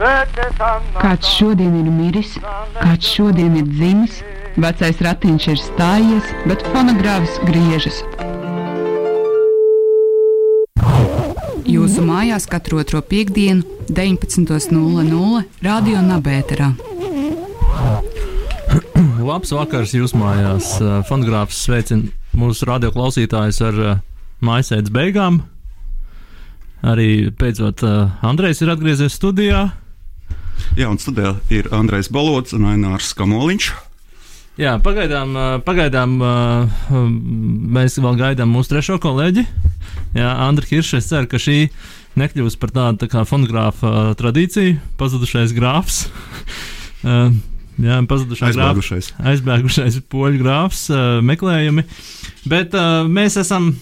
[0.00, 2.38] Kāds šodien ir miris,
[2.78, 4.22] kāds šodien ir dzimis,
[4.56, 8.00] vecais ratiņš ir stājies, bet fonogrāfs griežas.
[11.68, 16.72] Jūsu mājās katru otro piekdienu, 19.00 Radio Nabērā.
[19.28, 20.72] Labs vakars jūsu mājās.
[21.08, 23.80] Fonogrāfs sveicina mūsu radioklausītājus ar
[24.40, 25.42] mājasēdes beigām.
[26.82, 27.84] Arī beidzot,
[28.26, 29.68] Andrejs ir atgriezies studijā.
[30.78, 33.72] Jā, un studijā ir Andrejs Balots un Ainārs Kamoliņš.
[34.60, 35.32] Jā, pagaidām,
[35.64, 36.18] pagaidām
[37.72, 39.46] mēs vēl gaidām mūsu trešo kolēģi.
[40.16, 41.70] Jā, Andri Kiršs, es ceru, ka šī
[42.20, 46.02] nekļūs par tādu tā kā fonogrāfa tradīciju, pazudušais grāfs.
[47.82, 49.08] Jā, pazudušais aizbēgušais.
[49.08, 50.84] Grāfs, aizbēgušais poļu grāfs,
[51.24, 51.86] meklējumi.
[52.48, 52.76] Bet
[53.08, 53.72] mēs esam.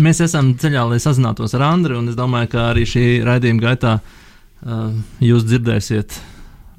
[0.00, 3.90] Mēs esam ceļā, lai sazinātos ar Andriu, un es domāju, ka arī šī raidījuma gaitā
[4.00, 4.23] uh,
[4.64, 6.16] jūs dzirdēsiet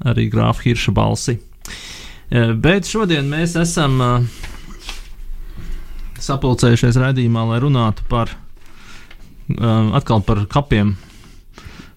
[0.06, 1.36] arī grāfa Hirša balsi.
[1.36, 4.42] Uh, bet šodien mēs esam uh,
[6.18, 8.34] sapulcējušies raidījumā, lai runātu par
[9.46, 10.96] atkal par kapiem,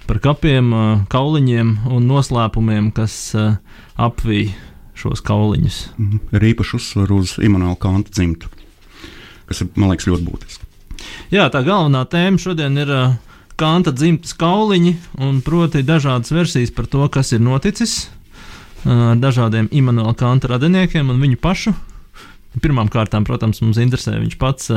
[0.05, 0.67] par kapiem,
[1.09, 3.15] kauliņiem un noslēpumiem, kas
[3.97, 4.53] apvīja
[4.99, 5.79] šos kauliņus.
[5.97, 6.19] Mhm.
[6.35, 8.51] Ir īpaši uzsver uz Imants Kanta dzimtu,
[9.49, 10.69] kas ir, man liekas, ļoti būtiski.
[11.33, 13.17] Jā, tā galvenā tēma šodien ir uh,
[13.59, 14.93] Kanta dzimtas kauliņi,
[15.25, 18.07] un proti dažādas versijas par to, kas ir noticis
[18.87, 21.73] ar dažādiem Imants Kanta radiniekiem un viņu pašu.
[22.63, 24.71] Pirmkārt, protams, mums interesē viņš pats.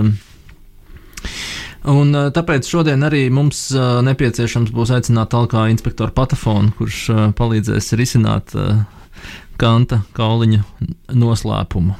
[1.82, 8.54] Un, tāpēc šodien arī mums nepieciešams būs aicināt talkā inspektoru Patafonu, kurš palīdzēs risināt
[9.58, 10.62] Kanta kauliņa
[11.14, 11.94] noslēpumu.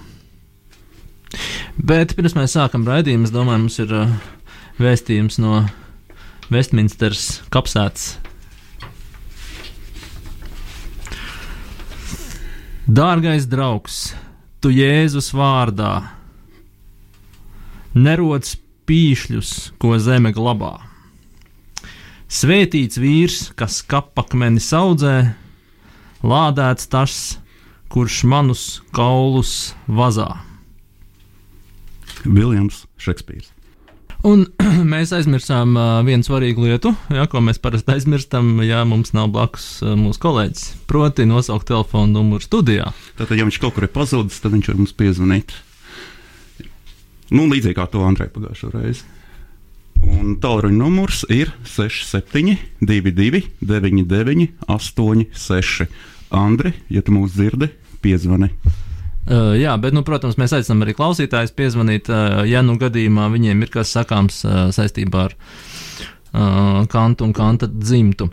[1.79, 3.95] Bet pirms mēs sākam raidījumu, es domāju, mums ir
[4.83, 5.63] vēstījums no
[6.53, 8.17] Westminsteras kapsētas.
[12.93, 14.11] Dārgais draugs,
[14.61, 15.93] tu Jēzus vārdā
[17.95, 18.57] nerodas
[18.89, 20.75] pīšļus, ko zeme glabā.
[22.33, 25.17] Svētīts vīrs, kas kapakmeni audzē,
[26.25, 27.17] lādēts tas,
[27.93, 28.67] kurš manus
[28.97, 30.31] kaulus vazā.
[32.25, 33.53] Viljams Šekspīrs.
[34.27, 34.45] Un
[34.93, 39.67] mēs aizmirsām uh, vienu svarīgu lietu, ja, ko mēs parasti aizmirstam, ja mums nav blakus
[39.83, 40.69] uh, mūsu kolēģis.
[40.91, 42.93] Proti, nosaukt telefonu numuru studijā.
[43.19, 45.57] Tātad, ja viņš kaut kur ir pazudis, tad viņš var mums piezvanīt.
[47.33, 49.09] Nu, līdzīgi kā to Andrei pagājušo reizi.
[50.03, 55.87] Un tālruņa numurs ir 67, 22, 99, 86.
[56.33, 57.69] Andri, ja tu mūs dzirdi,
[58.05, 58.53] piezvani.
[59.23, 63.61] Uh, jā, bet, nu, protams, mēs aicinām arī klausītājus piezvanīt, uh, ja nu gadījumā viņiem
[63.63, 68.33] ir kas sakāms uh, saistībā ar uh, kantu un kanta dzimtu.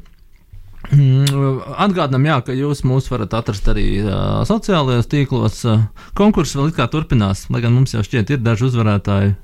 [0.90, 5.62] Mm, Atgādinām, jā, ka jūs mūs varat atrast arī uh, sociālajos tīklos.
[5.70, 5.86] Uh,
[6.18, 9.36] konkurss vēl it kā turpinās, lai gan mums jau šķiet ir daži uzvarētāji,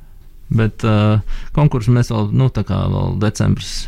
[0.49, 1.19] bet uh,
[1.53, 3.83] konkursu mēs vēl, nu, tā kā vēl decembris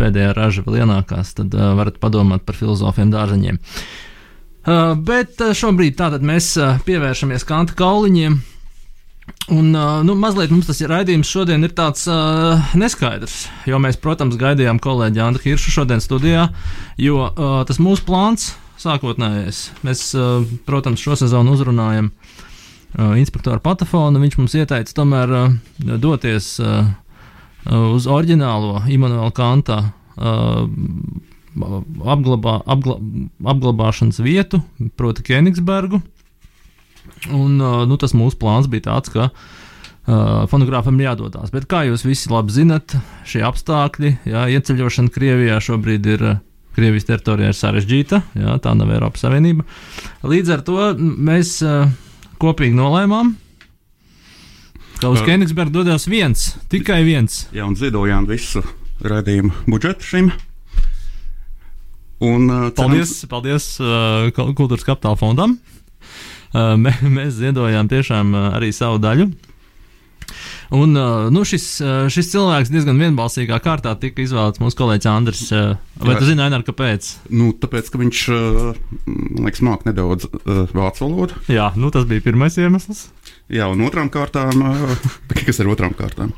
[0.00, 3.60] pēdējā raža vēl ienākās, tad uh, varat padomāt par filozofiem dārzeņiem.
[3.60, 3.98] Uh,
[4.66, 8.40] bet uh, šobrīd tātad mēs uh, pievēršamies kanta kauliņiem.
[9.50, 14.38] Un, uh, nu, mazliet mums tas raidījums šodien ir tāds uh, neskaidrs, jo mēs, protams,
[14.40, 16.48] gaidījām kolēģi Andru Hiršu šodien studijā,
[17.00, 18.50] jo uh, tas mūsu plāns
[18.80, 19.62] sākotnējais.
[19.86, 24.22] Mēs, uh, protams, šo sezonu uzrunājam uh, inspektoru Patafonu.
[24.22, 25.48] Viņš mums ieteica tomēr uh,
[26.00, 26.90] doties uh,
[27.70, 29.82] uz oriģinālo Imants Kanta.
[30.16, 30.66] Uh,
[31.58, 32.96] apglabā, apgla,
[33.52, 34.62] apglabāšanas vietu,
[34.98, 36.00] proti, Kenigsbergu.
[37.34, 41.52] Un, nu, tas mūsu plāns bija tāds, ka uh, fonogrāfam ir jādodas.
[41.54, 42.94] Bet, kā jūs visi labi zinat,
[43.28, 46.30] šie apstākļi, jā, ieceļošana Krievijā šobrīd ir.
[46.70, 49.64] Krievijas teritorijā ir sarežģīta, jā, tā nav Eiropas Savienība.
[50.22, 51.90] Līdz ar to mēs uh,
[52.40, 53.32] kopīgi nolēmām,
[55.00, 57.42] ka uz Kenigsbergu dodas viens, tikai viens.
[57.50, 58.62] Jā, un ziedojām visu
[59.02, 60.30] radījumu budžetu šim
[62.20, 65.56] Un, uh, paldies, paldies uh, Kultūras Kapitāla fondam.
[66.50, 69.30] Uh, mē, mēs ziedojām tiešām uh, arī savu daļu.
[70.76, 75.42] Un uh, nu, šis, uh, šis cilvēks diezgan vienbalsīgā kārtā tika izvēlēts mūsu kolēģis Andris.
[75.48, 77.08] Uh, vai tu zini, Ainar, kāpēc?
[77.32, 78.22] Nu, tāpēc, ka viņš,
[79.08, 80.28] man liekas, māk nedaudz
[80.76, 81.40] vācu valodu.
[81.50, 83.08] Jā, nu, tas bija pirmais iemesls.
[83.50, 84.60] Jā, un otrām kārtām,
[85.48, 86.36] kas ir otrām kārtām?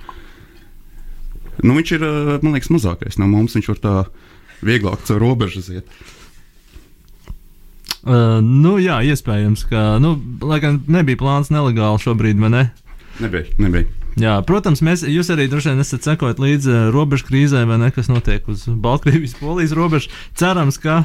[1.61, 2.07] Nu, viņš ir,
[2.41, 3.59] man liekas, mazākais no mums.
[3.59, 3.97] Viņš var tā
[4.67, 5.89] vieglāk caur robežas iet.
[8.03, 12.63] Uh, nu, jā, iespējams, ka, nu, lai gan nebija plāns nelegāli šobrīd, vai ne?
[13.23, 13.87] Nebija, nebija.
[14.19, 17.93] Jā, protams, mēs, jūs arī droši vien esat sekojot līdzi uh, robežu krīzē, vai ne,
[17.95, 20.11] kas notiek uz Baltkrievijas, Polijas robežas.
[20.37, 21.05] Cerams, ka.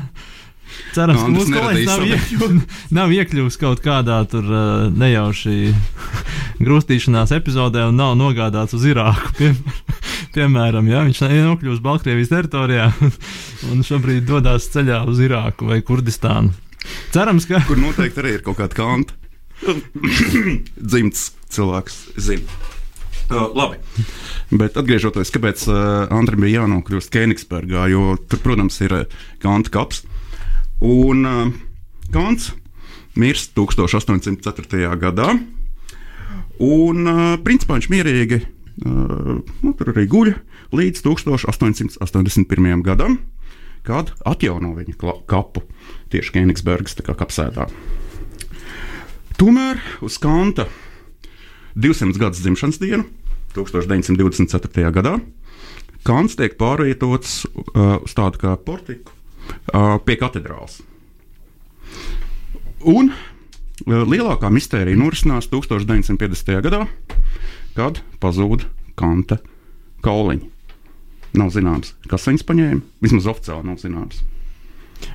[0.96, 2.50] Cerams, ka Andris mūsu kolēģis nav, iekļu,
[2.98, 5.74] nav iekļuvis kaut kādā tur uh, nejauši
[6.66, 9.34] grūstīšanās epizodē un nav nogādāts uz Irāku.
[9.38, 9.52] Pie,
[10.38, 12.90] piemēram, ja viņš nokļuvis Baltkrievijas teritorijā
[13.72, 16.54] un šobrīd dodas ceļā uz Irāku vai Kurdistānu.
[17.12, 17.62] Cerams, ka.
[17.68, 19.18] Kur noteikti arī ir kaut kāda kanta.
[20.92, 22.60] Dzimts cilvēks zina.
[23.28, 23.76] Uh, labi.
[24.56, 25.80] Bet atgriežoties, kāpēc uh,
[26.16, 30.06] Andrim bija jānokļūst Kēnigsbergā, jo tur, protams, ir uh, Kanta kaps.
[30.84, 31.54] Un uh,
[32.14, 32.52] Kants
[33.18, 34.98] mirst 1804.
[35.02, 35.32] gadā.
[36.62, 40.34] Un, uh, principā, viņš mierīgi uh, nu, tur arī guļ
[40.78, 42.82] līdz 1881.
[42.86, 43.18] gadam,
[43.88, 45.64] kad atjauno viņa kapu
[46.14, 46.46] tieši
[47.06, 47.68] kā kapsētā.
[49.38, 50.68] Tomēr uz Kanta
[51.78, 53.06] 200 gadus dzimšanas dienu,
[53.58, 54.94] 1924.
[54.94, 55.18] gadā,
[56.06, 59.17] Kants tiek pārvietots uh, uz tādu kā portiku
[60.06, 60.82] pie katedrāles.
[62.88, 66.62] Un uh, lielākā mistērija norisinās 1950.
[66.66, 66.86] gadā,
[67.78, 68.68] kad pazūd
[68.98, 69.38] Kanta
[70.06, 70.48] kauliņi.
[71.38, 72.82] Nav zināms, kas viņus paņēma.
[73.04, 74.24] Vismaz oficiāli nav zināms.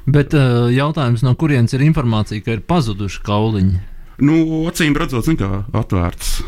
[0.06, 3.80] Bet uh, jautājums, no kurienes ir informācija, ka ir pazuduši kauliņi?
[4.22, 4.36] Nu,
[4.70, 6.42] acīm redzot, zin, kā atvērts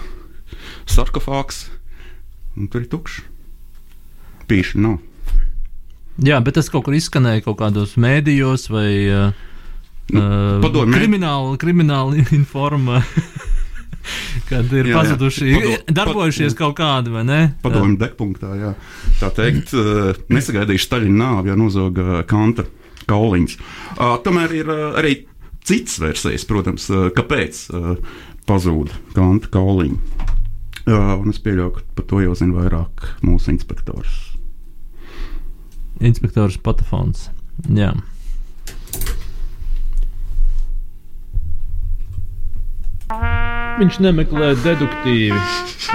[0.91, 1.65] sarkofāgs,
[2.55, 3.25] un tur ir tukšs.
[4.51, 5.01] Pīši nav.
[6.23, 9.33] Jā, bet tas kaut kur izskanēja kaut kādos mēdījos vai uh,
[10.13, 13.01] Nu, uh, padomju mēd- krimināli, krimināli informa.
[14.51, 14.97] Kad ir Jā, jā.
[15.01, 17.39] pazuduši, Pado- darbojušies pad- kaut kādi, vai ne?
[17.65, 18.73] Padomju degpunktā, jā.
[19.21, 22.67] Tā teikt, uh, nesagaidījuši Staļina nāvi, jo nozoga Kanta
[23.09, 23.57] kauliņus.
[23.97, 24.69] Uh, tomēr ir
[25.01, 25.15] arī
[25.65, 27.63] cits versijas, protams, kāpēc
[28.45, 29.97] pazūd Kanta kauliņi.
[30.85, 34.34] Uh, un es pieļauju, ka par to jau zina vairāk mūsu inspektors.
[36.03, 37.29] Inspektors Patafons.
[37.71, 37.93] Jā.
[43.79, 45.39] Viņš nemeklē deduktīvi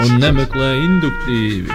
[0.04, 1.68] un nemeklē induktīvi.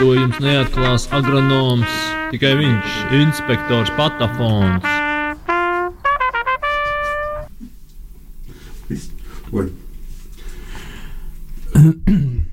[0.00, 1.92] To jums neatklās agronoms,
[2.32, 2.88] tikai viņš,
[3.20, 4.84] inspektors Patafons.
[8.88, 9.10] Viss.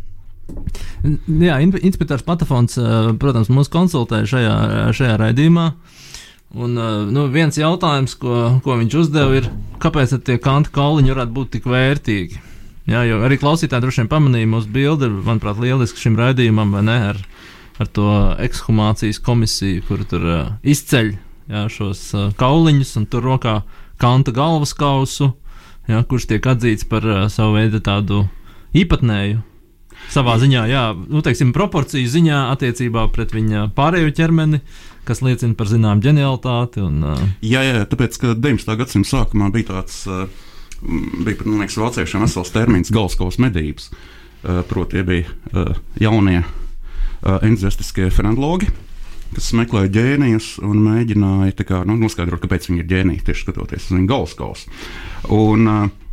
[1.07, 2.77] Jā, in- inspektors Patafons,
[3.21, 4.55] protams, mūs konsultē šajā,
[4.97, 5.69] šajā raidījumā.
[6.57, 6.77] Un,
[7.11, 9.49] nu, viens jautājums, ko, ko viņš uzdeva, ir,
[9.83, 12.39] kāpēc tie kanta kauliņi varētu būt tik vērtīgi?
[12.87, 16.95] Jā, jo arī klausītāji droši vien pamanīja mūsu bildi, manuprāt, lieliski šim raidījumam, vai ne,
[17.09, 17.19] ar,
[17.83, 18.07] ar to
[18.45, 21.11] ekshumācijas komisiju, kur tur uh, izceļ
[21.51, 23.57] jā, šos uh, kauliņus un tur rokā
[23.99, 25.33] kanta galvas kausu,
[25.91, 28.23] jā, kurš tiek atzīts par uh, savu veidu tādu
[28.71, 29.43] īpatnēju
[30.17, 34.61] savā ziņā, jā, nu, teiksim, proporciju ziņā attiecībā pret viņa pārējo ķermeni,
[35.07, 36.83] kas liecina par zināmu ģenialitāti.
[36.83, 38.77] Un, uh, Jā, jā, tāpēc, ka 19.
[38.79, 40.25] gadsimta sākumā bija tāds, uh,
[40.81, 43.91] bija pat, man liekas, vāciešiem vesels termins galskaus medības.
[44.43, 48.69] Uh, Proti, tie bija uh, jaunie uh, entuziastiskie fenologi,
[49.35, 53.97] kas meklēja ģēnijus un mēģināja kā, nu, noskaidrot, kāpēc viņi ir ģēniji, tieši skatoties uz
[53.97, 54.67] viņu galskaus.
[55.33, 56.06] Un, uh,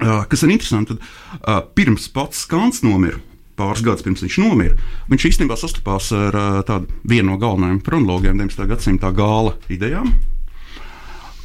[0.00, 3.20] kas ir interesanti, tad uh, pirms pats Kants nomira,
[3.60, 4.76] pāris gadus pirms viņš nomira,
[5.12, 8.68] viņš īstenībā sastapās ar uh, tādu vienu no galvenajiem chronologiem 19.
[8.70, 10.14] gadsimta gāla idejām.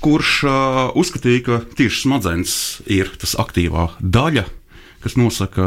[0.06, 2.56] Kurš uh, uzskatīja, ka tieši smadzenes
[2.92, 4.46] ir tas aktīvā daļa,
[5.04, 5.66] kas nosaka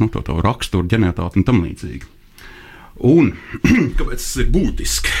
[0.00, 2.16] nu, to, to raksturu, ģenētāti un tam līdzīgi.
[3.10, 3.32] Un
[3.98, 5.14] kāpēc tas ir būtiski?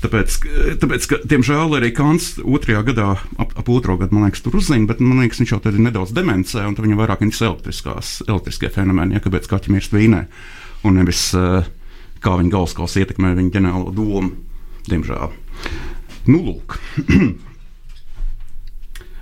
[0.00, 0.36] Tāpēc,
[0.80, 4.88] tāpēc ka, diemžēl, arī Kants otrajā gadā, ap, ap otro gadu, man liekas, tur uzzina,
[4.88, 7.50] bet man liekas, viņš jau tad ir nedaudz demencē, un viņam vairāk interesē
[8.24, 10.22] elektriskie fenomeni, ja kāpēc kaķi mirst vīnē,
[10.88, 11.68] un nevis uh,
[12.24, 14.32] kā viņa galvaskausa ietekmē viņa ģenerālo domu,
[14.88, 15.36] diemžēl.
[16.32, 16.78] Nu, lūk.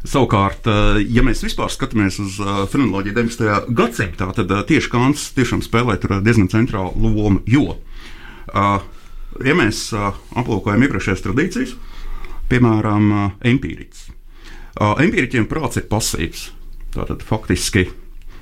[0.08, 3.74] Savukārt, eh, ja mēs vispār skatāmies uz uh, fenoloģiju 19.
[3.76, 7.42] gadsimtā, tad tieši Kants tiešām spēlē diezgan centrālu lomu.
[7.50, 8.86] Jo, uh,
[9.44, 11.74] ja mēs aplūkojam iepriekšējās tradīcijas,
[12.50, 13.08] piemēram,
[13.46, 14.04] empīriķis.
[14.78, 16.48] Empīriķiem prāts ir pasīvs.
[16.94, 17.88] Tātad faktiski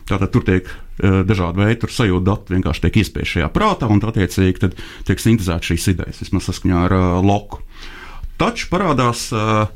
[0.07, 0.69] tātad tur tiek
[1.01, 4.71] dažādi veidi, tur sajūta dati vienkārši tiek iespiesti šajā prātā, un attiecīgi
[5.09, 7.61] tiek sintēzētas šīs idejas, vismaz saskaņā ar uh, loku.
[8.41, 9.67] Taču parādās uh,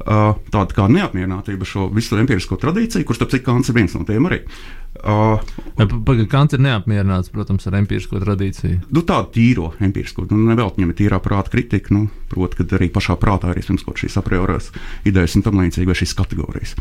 [0.00, 4.26] tāda kā neapmierinātība šo visu empirisko tradīciju, kurš, starp citu, Kants ir viens no tiem
[4.30, 4.40] arī.
[4.42, 8.78] Uh, Pagaidām, Kants ir neapmierināts, protams, ar empirisko tradīciju.
[8.94, 12.88] nu, tādu tīro empirisko, nu, nevēl viņam ir tīrā prāta kritika, nu, proti, ka arī
[12.94, 14.70] pašā prātā ir iespējams kaut šīs a priorās
[15.04, 16.78] idejas un tam līdzīgi, vai šīs kategorijas.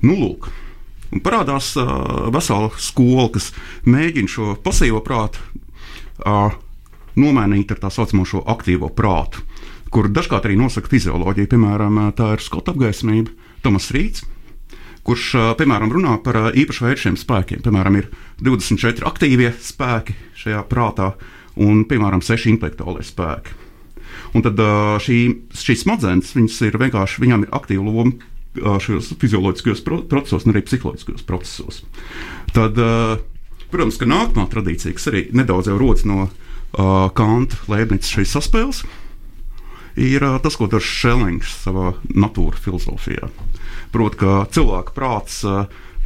[0.00, 0.50] Nu, lūk,
[1.10, 3.50] Un parādās uh, vesela skola, kas
[3.82, 5.42] mēģina šo pasīvo prātu
[6.22, 6.54] uh,
[7.18, 9.42] nomainīt ar tā saucamo aktīvo prātu,
[9.90, 11.50] kur dažkārt arī nosaka fizioloģiju.
[11.50, 14.22] Piemēram, tā ir skota apgaismība, Tomas Rīts.
[15.06, 15.26] Kurš,
[15.56, 17.62] piemēram, runā par īpašu veidu šiem spēkiem.
[17.64, 18.10] Piemēram, ir
[18.44, 21.14] 24 aktīvie spēki šajā prātā
[21.60, 23.56] un, piemēram, 6 intelektuālie spēki.
[24.36, 24.60] Un tad
[25.02, 25.18] šī,
[25.56, 28.12] šīs smadzenes, viņas ir vienkārši, viņām ir aktīva loma
[28.54, 31.82] šajos fizioloģiskajos procesos, un arī psiholoģiskajos procesos.
[32.54, 32.78] Tad,
[33.70, 36.32] protams, ka nākamā tradīcija, kas arī nedaudz rodas no uh,
[37.16, 38.82] Kanta, Leibnica šīs saspēles,
[39.96, 43.30] ir tas, ko dara Šelings savā natūra filozofijā.
[43.94, 45.42] Proti, ka cilvēka prāts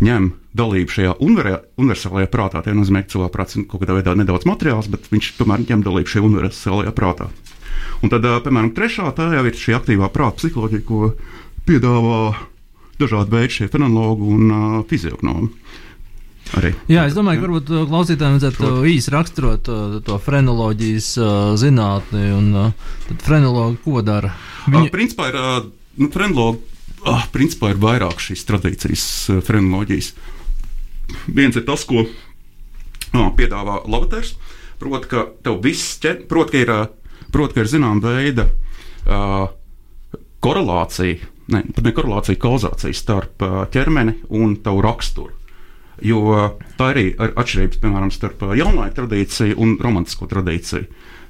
[0.04, 2.62] ņem dalību šajā universālajā prātā.
[2.64, 5.84] Tas nozīmē, ka cilvēka prāts ir kaut kādā veidā nedaudz materiāls, bet viņš tomēr ņem
[5.86, 7.28] dalību šajā universālajā prātā.
[8.02, 11.14] Un tad, piemēram, trešā tā jau ir šī aktīvā prāta psiholoģija, ko
[11.68, 12.18] piedāvā
[13.00, 15.50] dažādi veidi šie fenologi un uh, fiziognomi.
[16.54, 16.70] Arī.
[16.90, 22.50] Jā, es domāju, ka varbūt klausītājiem vajadzētu īsi raksturot to, to frenoloģijas uh, zinātni un
[22.54, 22.92] uh,
[23.24, 24.34] frenologi ko dara.
[24.68, 24.86] Viņi...
[24.86, 25.68] Uh, principā ir, uh,
[25.98, 26.62] nu, frenologi,
[27.02, 30.12] uh, principā ir vairāk šīs tradīcijas uh, frenoloģijas.
[31.26, 34.36] Viens ir tas, ko uh, piedāvā Lavaters,
[34.78, 36.84] proti, ka tev viss ķer, proti, ka ir uh,
[37.34, 39.48] proti, ka ir zināma veida uh,
[40.44, 45.34] korelācija, ne, ne korelācija, kauzācija starp uh, ķermeni un tavu raksturu.
[46.02, 50.88] Jo tā arī ir atšķirības piemēram, starp jaunlaiku tradīciju un romantisko tradīciju.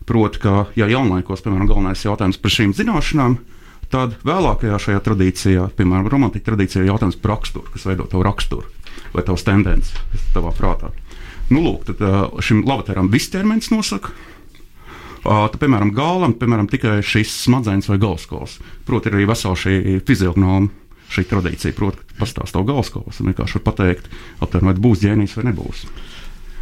[0.09, 3.39] Proti, ka ja jaunlaikos, piemēram, galvenais jautājums par šīm zināšanām,
[3.93, 8.69] tad vēlākajā šajā tradīcijā, piemēram, romantiskā tradīcijā, ir jautājums par raksturu, kas veido tavu raksturu
[9.15, 10.91] vai tavas tendences tavā prātā.
[11.53, 14.13] Nu, lūk, tad šim lavateram viss ķermenis nosaka,
[15.25, 18.59] Tad, piemēram, gālam piemēram, tikai šis smadzenes vai galvaskols.
[18.85, 20.69] Proti, ir arī vesela šī fiziognoma
[21.15, 21.77] šī tradīcija.
[21.77, 25.87] Proti, pastāv to galvaskols un vienkārši var pateikt, vai būs ģēnijs vai nebūs.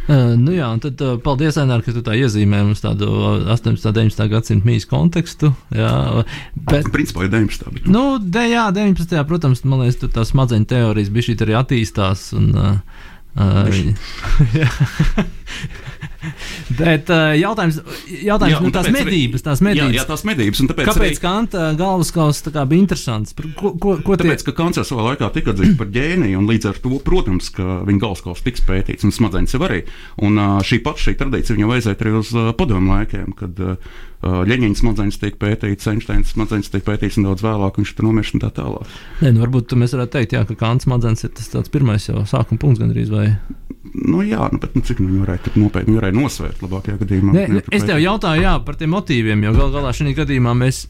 [0.03, 3.07] Uh, nu jā, un tad uh, paldies, Ainēr, ka tu tā iezīmē mums tādu
[3.53, 3.85] 18.
[3.87, 4.25] un 19.
[4.33, 5.53] gadsimta mījas kontekstu.
[5.71, 5.93] Jā,
[6.57, 7.71] bet, Principā ir 19.
[7.77, 7.87] Bet...
[7.87, 9.15] Nu, de, jā, 19.
[9.29, 12.29] protams, man liekas, tur tā smadzeņu teorijas bija šī arī attīstās.
[12.35, 12.77] Un, uh,
[13.33, 13.65] Uh,
[16.79, 19.93] Bet uh, jautājums, jautājums jā, nu, tās medības, tās medības.
[19.93, 20.63] Jā, jā tās medības.
[20.71, 21.11] Kāpēc arī...
[21.23, 23.35] Kanta galvaskausa bija interesants?
[23.59, 24.49] Ko, ko, ko tāpēc, tie...
[24.51, 28.05] ka Kants savā laikā tika atzīts par ģēniju, un līdz ar to, protams, ka viņa
[28.05, 29.83] galvaskausa tiks pētīts, un smadzenes jau arī.
[30.23, 33.63] Un uh, šī pati šī tradīcija viņam vajadzēja arī uz padomu laikiem, kad
[34.23, 38.43] Ļeņķina smadzenes tiek pētītas, Einsteina smadzenes tiek pētītas, un daudz vēlāk viņš tur nomirst un
[38.45, 38.93] tā tālāk.
[39.19, 42.61] Nē, nu, varbūt mēs varētu teikt, jā, ka Kants smadzenes ir tas pirmais jau sākuma
[42.61, 43.11] punkts gandrīz.
[43.11, 43.33] Vai?
[43.83, 47.33] Nu, jā, nu, bet nu, cik nu viņi varēja nopietni varēja nosvērt labākajā gadījumā?
[47.35, 50.85] Ne, ne, es tev jautāju jā, par tiem motīviem, jo gal galā šajā gadījumā mēs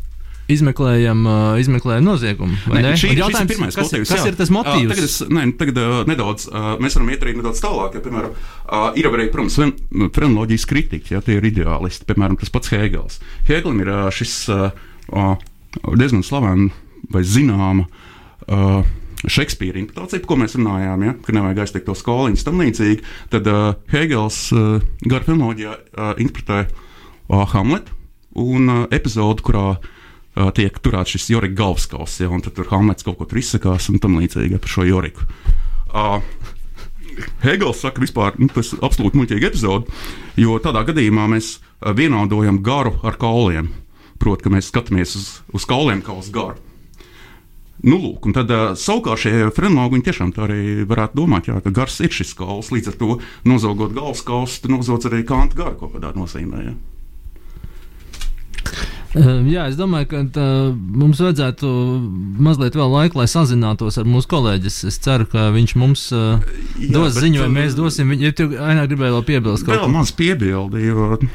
[0.52, 2.58] izmeklējam, uh, izmeklējam noziegumu.
[2.70, 2.94] Ne, ne?
[3.00, 4.30] Šī, jautājums, ir pirmais, kas, motīvs, kas jā.
[4.30, 4.84] ir tas motīvs?
[4.84, 7.98] Uh, tagad es, ne, tagad, uh, nedaudz, uh, mēs varam iet arī nedaudz tālāk.
[7.98, 9.60] Ja, piemēram, uh, ir arī, protams,
[10.18, 12.08] frenoloģijas kritiķi, ja tie ir ideālisti.
[12.10, 13.22] Piemēram, tas pats Hēgels.
[13.48, 14.68] Hēgelim ir uh, šis uh,
[15.16, 15.32] uh,
[15.96, 16.76] diezgan slavens
[17.14, 17.88] vai zināms.
[18.44, 18.84] Uh,
[19.24, 23.48] Šekspīra interpretācija, par ko mēs runājām, ja, ka nevajag aiztikt to skoliņu, tam līdzīgi, tad
[23.48, 27.96] uh, Hegels uh, garā filmoloģijā uh, interpretē uh, Hamletu
[28.44, 33.08] un uh, epizodu, kurā uh, tiek turēts šis Jorika galvaskauss, ja, un tad tur Hamlets
[33.08, 35.30] kaut ko tur izsakās un tam līdzīgi par šo Joriku.
[35.94, 36.20] Uh,
[37.46, 40.04] Hegels saka, vispār nu, tas ir absolūti muļķīgi epizode,
[40.40, 43.72] jo tādā gadījumā mēs uh, vienādojam garu ar kauliem.
[44.20, 46.60] Proti, ka mēs skatāmies uz, uz kauliem kā uz garu.
[47.84, 52.14] Nu, lūk, tad savukārt šie frenologi tiešām tā arī varētu domāt, jā, ka gars ir
[52.14, 52.70] šis kauls.
[52.72, 53.18] Līdz ar to
[53.50, 56.64] nozogot galvas kausu, nozogot arī kanta garu kaut kādā nozīmē.
[56.70, 56.76] Jā.
[59.14, 61.70] Jā, es domāju, ka tā, mums vajadzētu
[62.42, 64.80] mazliet vēl laika, lai sazinātos ar mūsu kolēģis.
[64.90, 66.42] Es ceru, ka viņš mums uh,
[66.82, 68.26] dos ziņu, vai mēs dosim viņu.
[68.26, 69.86] Ja tu ainā gribēji vēl piebilst kaut ko?
[69.86, 71.28] Vēl maz piebildi, jo uh,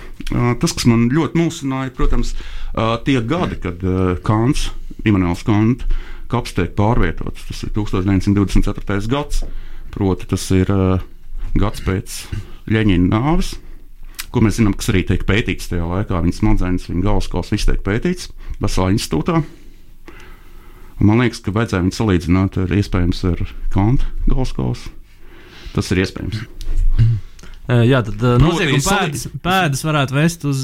[0.59, 2.35] tas, kas man ļoti mulsināja, protams,
[2.73, 4.73] uh, tie gadi, kad uh, Kants,
[5.07, 5.87] Imants Kants,
[6.33, 7.47] kaps tiek pārvietots.
[7.49, 9.09] Tas ir 1924.
[9.11, 9.45] gads,
[9.95, 11.01] proti tas ir uh,
[11.59, 12.19] gads pēc
[12.69, 13.55] Ļeņina nāves,
[14.33, 16.21] ko mēs zinām, kas arī tiek pētīts tajā laikā.
[16.25, 18.29] Viņa smadzenes, viņa galvaskauls, viss tiek pētīts
[18.61, 19.41] Veselā institūtā.
[20.99, 23.43] Un man liekas, ka vajadzēja viņu salīdzināt ar iespējams ar
[23.73, 24.93] Kanta galvaskausu.
[25.77, 26.45] Tas ir iespējams.
[27.69, 30.63] Jā, tad nozieguma pēdas, pēdas varētu vest uz,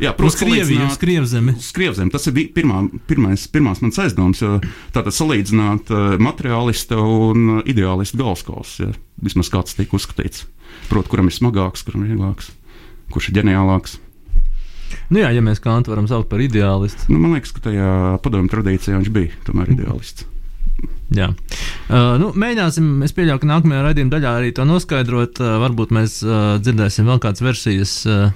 [0.00, 1.52] jā, protams, uz Krieviju, uz Krievzemi.
[1.60, 2.12] Uz Krievzemi.
[2.14, 4.40] Tas ir pirmā, pirmais, pirmās mans aizdoms.
[4.94, 5.92] Tātad salīdzināt
[6.24, 8.78] materiālista un ideālista galvaskauls.
[8.80, 8.88] Ja,
[9.20, 10.46] vismaz kāds tiek uzskatīts.
[10.88, 12.48] Protams, kuram ir smagāks, kuram ir vieglāks,
[13.12, 13.98] kurš ir ģeniālāks.
[15.12, 17.10] Nu jā, ja mēs Kantu varam saukt par ideālistu.
[17.12, 17.92] Nu, man liekas, ka tajā
[18.24, 20.24] padomju tradīcijā viņš bija tomēr ideālists.
[20.24, 20.37] Mm.
[21.16, 21.30] Jā.
[21.88, 25.40] Uh, nu, mēģināsim, es pieļauju, ka nākamajā raidījuma daļā arī to noskaidrot.
[25.40, 27.94] Uh, varbūt mēs uh, dzirdēsim vēl kādas versijas.
[28.04, 28.28] Uh,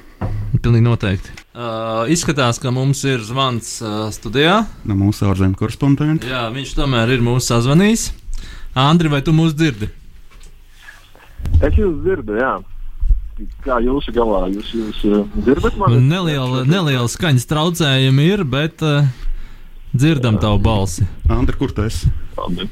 [0.62, 1.34] pilnīgi noteikti.
[1.52, 4.62] Uh, izskatās, ka mums ir zvans uh, studijā.
[4.88, 6.28] No mūsu ārzemju korespondenta.
[6.28, 8.10] Jā, viņš tomēr ir mūsu sazvanījis.
[8.78, 9.90] Andri, vai tu mūs dzirdi?
[11.60, 12.54] Es jūs dzirdu, jā.
[13.64, 16.00] Kā jūsu galā jūs, jūs uh, dzirdat mani?
[16.06, 19.08] Neliela, neliela skaņas traucējumi ir, bet uh,
[19.92, 21.06] dzirdam tavu balsi.
[21.30, 22.11] Andri, kur tu esi?
[22.38, 22.68] Labi.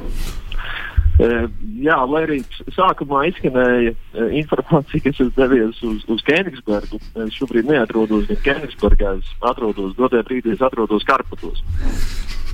[1.21, 1.51] Uh,
[1.85, 2.39] jā, lai arī
[2.73, 7.01] sākumā izskanēja uh, informācija, kas ir devies uz, uz Kenigsbergu.
[7.27, 11.61] Es šobrīd neatrodos gan Kenigsbergā, es atrodos, dotajā brīdī es atrodos Karpatos.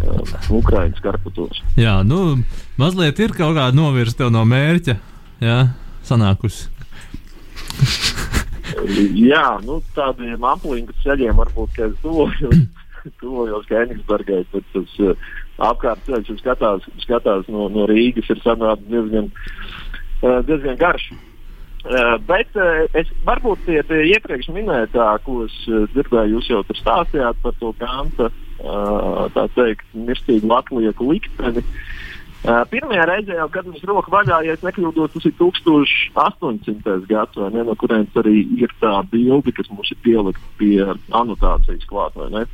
[0.03, 0.19] Uh,
[0.59, 1.63] Ukraiņas Karpatos.
[1.79, 2.41] Jā, nu,
[2.81, 4.99] mazliet ir kaut kāda novirsta no mērķa.
[5.47, 5.61] Jā,
[6.09, 6.67] sanākusi.
[9.31, 12.67] Jā, nu, tādiem aplinku ceļiem varbūt, ka es tuvojos,
[13.21, 15.31] tuvojos Kenigsbergai, bet tas uh,
[15.69, 19.31] apkārt ceļš, kas skatās, skatās no, no Rīgas, ir sanācis diezgan,
[20.23, 21.11] uh, diezgan garš.
[21.87, 26.65] Uh, bet uh, es varbūt pie, pie iepriekš minētā, ko es uh, dzirdēju, jūs jau
[26.67, 28.33] tur stāstījāt par to kanta,
[29.37, 31.61] tā teikt, mirstīgu latvieku likteni.
[32.71, 36.95] Pirmajā reizē, jau, kad viņš roku vaļā, ja nekļūdos, tas ir 1800.
[37.11, 40.79] gads, ne, no kurienes arī ir tā bilde, kas mums ir pielikta pie
[41.21, 42.45] anotācijas klāt, vai ne?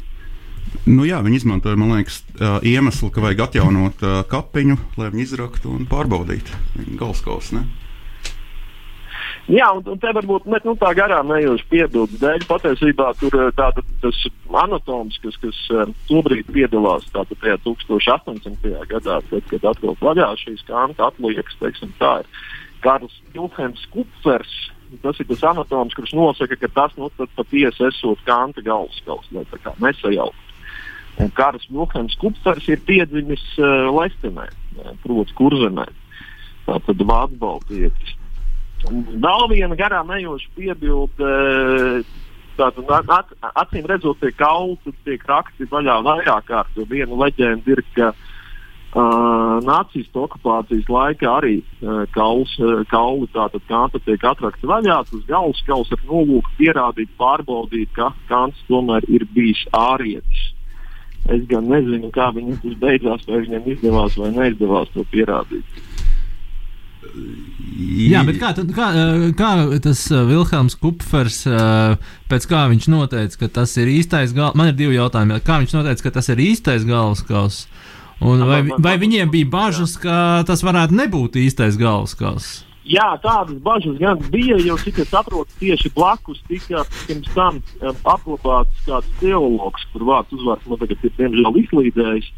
[0.87, 2.23] Nu, jā, viņi izmantoja, man liekas,
[2.67, 4.03] iemeslu, ka vajag atjaunot
[4.33, 7.53] kapiņu, lai viņi izraktu un pārbaudītu viņa galskaus.
[9.51, 12.45] Jā, un, un te varbūt ne, nu, tā garām nejoša piebildes dēļ.
[12.47, 14.21] Patiesībā tur tāda, tas
[14.63, 15.59] anatoms, kas, kas
[16.07, 18.77] tobrīd piedalās tātad, tajā 1800.
[18.93, 22.31] gadā, tad, kad atkal vaļā šīs kanta atliekas, teiksim, tā ir
[22.87, 24.55] Karls Vilhelms Kupfers.
[25.03, 29.59] Tas ir tas anatoms, kurš nosaka, ka tas nu, patiesi esot kanta galvaskauls, lai tā
[29.65, 30.52] kā nesajaukt.
[31.21, 34.49] Un Karls Vilhelms Kupfers ir piedzimis uh, Lestenē,
[35.05, 35.87] proti, Kurzemē.
[36.67, 38.13] Tātad Vācu Baltijas.
[38.83, 41.33] Vēl viena garām ejoša piebilde.
[42.57, 43.31] Tātad, at,
[43.63, 46.81] acīm redzot, tie kauli tiek rakti vaļā vairāk kārt.
[46.91, 54.03] Viena leģenda ir, ka uh, nacistu okupācijas laikā arī uh, kauls, uh, kauli tātad kanta
[54.05, 54.99] tiek atrakti vaļā.
[55.09, 60.51] Tas galvas kauls ar nolūku pierādīt, pārbaudīt, ka kants tomēr ir bijis ārietis.
[61.31, 65.83] Es gan nezinu, kā viņam tas beidzās, vai viņam izdevās vai neizdevās to pierādīt.
[68.03, 68.89] Jā, bet kā, tad, kā,
[69.39, 69.51] kā
[69.85, 71.43] tas Vilhelms Kupfers,
[72.31, 75.39] pēc kā viņš noteica, ka tas ir īstais galvas, man ir divi jautājumi.
[75.47, 77.65] Kā viņš noteica, ka tas ir īstais galvaskaus?
[78.23, 82.61] Un vai, vai viņiem bija bažas, ka tas varētu nebūt īstais galvaskaus?
[82.83, 88.01] Jā, tādas bažas gan bija, jo, cik es saprotu, tieši blakus tika pirms tam um,
[88.11, 92.33] apglabāts kāds teologs, kur vārds uzvārds man tagad ir diemžēl izlīdējis.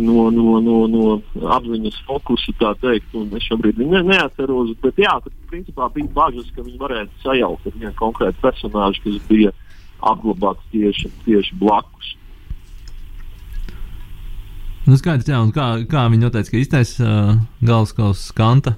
[0.00, 3.16] No, no, no, no apziņas fokusa, tā teikt.
[3.36, 7.74] Es šobrīd ne, neatceros, bet jā, tad principā bija bažas, ka viņi varētu sajaukt ar
[7.80, 9.54] vienu konkrētu personāžu, kas bija
[10.12, 12.14] apglabāts tieši, tieši blakus.
[14.86, 18.76] Nu, skaidrs, jā, un kā, kā viņi noteica, ka īstais uh, galvaskausa kanta?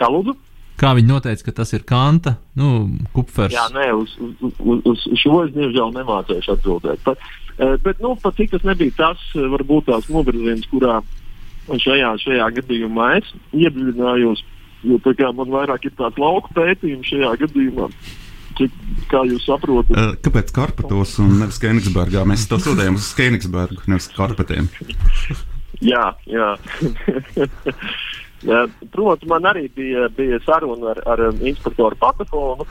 [0.00, 0.34] Kā lūdzu?
[0.80, 2.70] Kā viņi noteica, ka tas ir kanta, nu,
[3.14, 3.54] kupfers?
[3.54, 7.04] Jā, nē, uz, uz, uz, uz šo es diemžēl nemācīšu atbildēt.
[7.06, 7.20] Pat,
[7.60, 10.98] uh, bet, nu, pat cik tas nebija tas, varbūt tās novirziens, kurā
[11.70, 14.42] šajā, šajā gadījumā es iedziļinājos,
[14.90, 17.88] jo tā kā man vairāk ir tāds lauku pētījums šajā gadījumā.
[18.58, 18.74] Cik,
[19.10, 19.94] kā jūs saprotat?
[19.94, 22.26] Uh, kāpēc Karpatos un nevis Kenigsburgā?
[22.26, 24.68] Mēs to sūtījām uz Kenigsburgu, nevis Karpatiem.
[25.82, 26.50] jā, jā.
[28.44, 32.66] Protams, man arī bija, bija saruna ar, ar inspektoru Patafonu.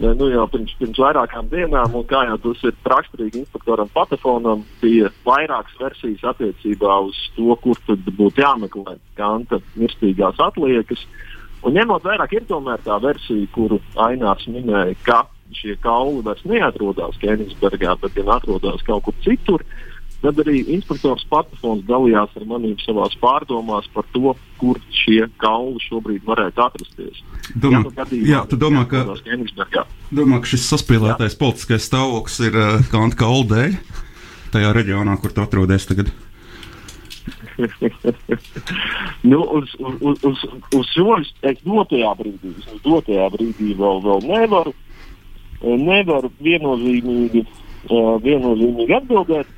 [0.00, 5.10] Nu, jau pirms, pirms vairākām dienām, un kā jau tas ir raksturīgi inspektoram Patafonam, bija
[5.26, 11.02] vairākas versijas attiecībā uz to, kur tad būtu jāmeklē kanta mirstīgās atliekas.
[11.66, 15.20] Un ņemot vērā, ir tomēr tā versija, kuru Ainārs minēja, ka
[15.52, 19.66] šie kauli vairs neatrodas Kenigsburgā, bet gan atrodas kaut kur citur.
[19.66, 19.89] Uh,
[20.20, 26.26] Tad arī inspektors Patafons dalījās ar maniem savās pārdomās par to, kur šie kauli šobrīd
[26.28, 27.22] varētu atrasties.
[27.54, 29.06] Domā, jā, gadījumā, jā, tu domā, ka,
[30.12, 31.40] domā, ka šis saspīlētais jā.
[31.40, 33.78] politiskais stāvoklis ir uh, Kanta kaulu dēļ
[34.52, 36.12] tajā reģionā, kur tu atrodies tagad?
[39.30, 40.44] nu, uz, uz, uz,
[40.76, 44.74] uz šo es dotajā brīdī, uz dotajā brīdī vēl, vēl nevaru,
[45.62, 47.44] nevaru viennozīmīgi,
[47.88, 49.56] uh, viennozīmīgi atbildēt.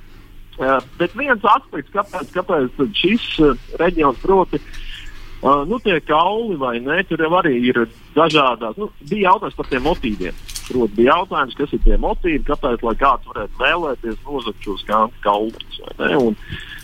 [0.58, 7.00] Bet viens aspekts, kāpēc, kāpēc šis uh, reģions proti, uh, nu, tie kauli vai ne,
[7.08, 7.84] tur jau arī ir
[8.16, 8.76] dažādas.
[8.80, 10.42] Nu, bija jautājums par tiem motīviem.
[10.68, 14.86] Proti, bija jautājums, kas ir tie motīvi, kāpēc kāds varētu vēlēties nozagt šos
[15.24, 15.82] kaulus.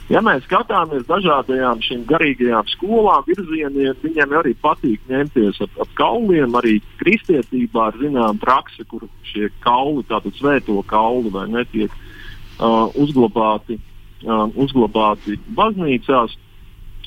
[0.08, 6.56] Ja mēs skatāmies dažādajām šīm garīgajām skolām, virzieniem, viņiem arī patīk ņemties ap, ap kauliem.
[6.56, 11.92] Arī kristietībā ir zināma praksa, kur šie kauli, tātad svēto kauli, vai netiek
[12.58, 13.78] uh, uzglabāti,
[14.26, 16.36] uh, uzglabāti baznīcās.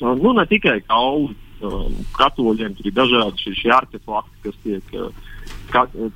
[0.00, 1.84] Uh, nu, ne tikai kauli, uh,
[2.18, 5.12] katoļiem tur ir dažādi šie, šie artefakti, kas tiek uh,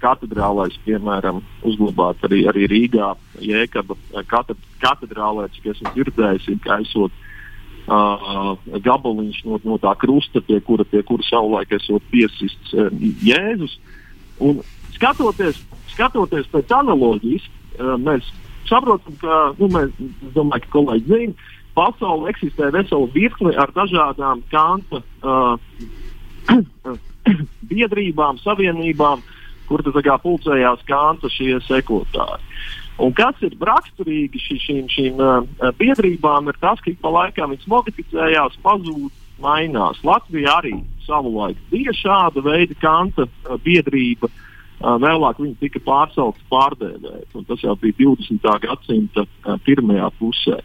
[0.02, 3.96] katedrālais, piemēram, uzglabāt arī, arī Rīgā, Jēkaba
[4.82, 7.14] katedrālē, cik esmu dzirdējis, ir gaisot
[7.86, 12.90] uh, gabaliņš no, no tā krusta, pie kura, pie kura savulaik esot piesists uh,
[13.24, 13.78] Jēzus.
[14.44, 14.60] Un
[14.96, 15.62] skatoties,
[15.94, 17.46] skatoties pēc analoģijas,
[17.78, 18.28] uh, mēs
[18.70, 19.92] saprotam, ka, nu, mēs,
[20.34, 25.58] domāju, ka kolēģi zina, pasaulē eksistē vesela virkne ar dažādām kanta uh,
[27.72, 29.24] biedrībām, savienībām,
[29.66, 32.44] kur tad pulcējās Kanta šie sekotāji.
[33.02, 37.52] Un kas ir raksturīgi ši, šīm, šīm uh, biedrībām, ir tas, ka ik pa laikam
[37.52, 39.10] viņas modificējās, pazūd,
[39.42, 39.98] mainās.
[40.06, 44.30] Latvija arī savulaik bija šāda veida Kanta uh, biedrība.
[44.30, 44.45] Uh,
[44.80, 48.48] vēlāk viņi tika pārcelti pārdēvēt, un tas jau bija 20.
[48.66, 49.26] gadsimta
[49.64, 50.60] pirmajā pusē.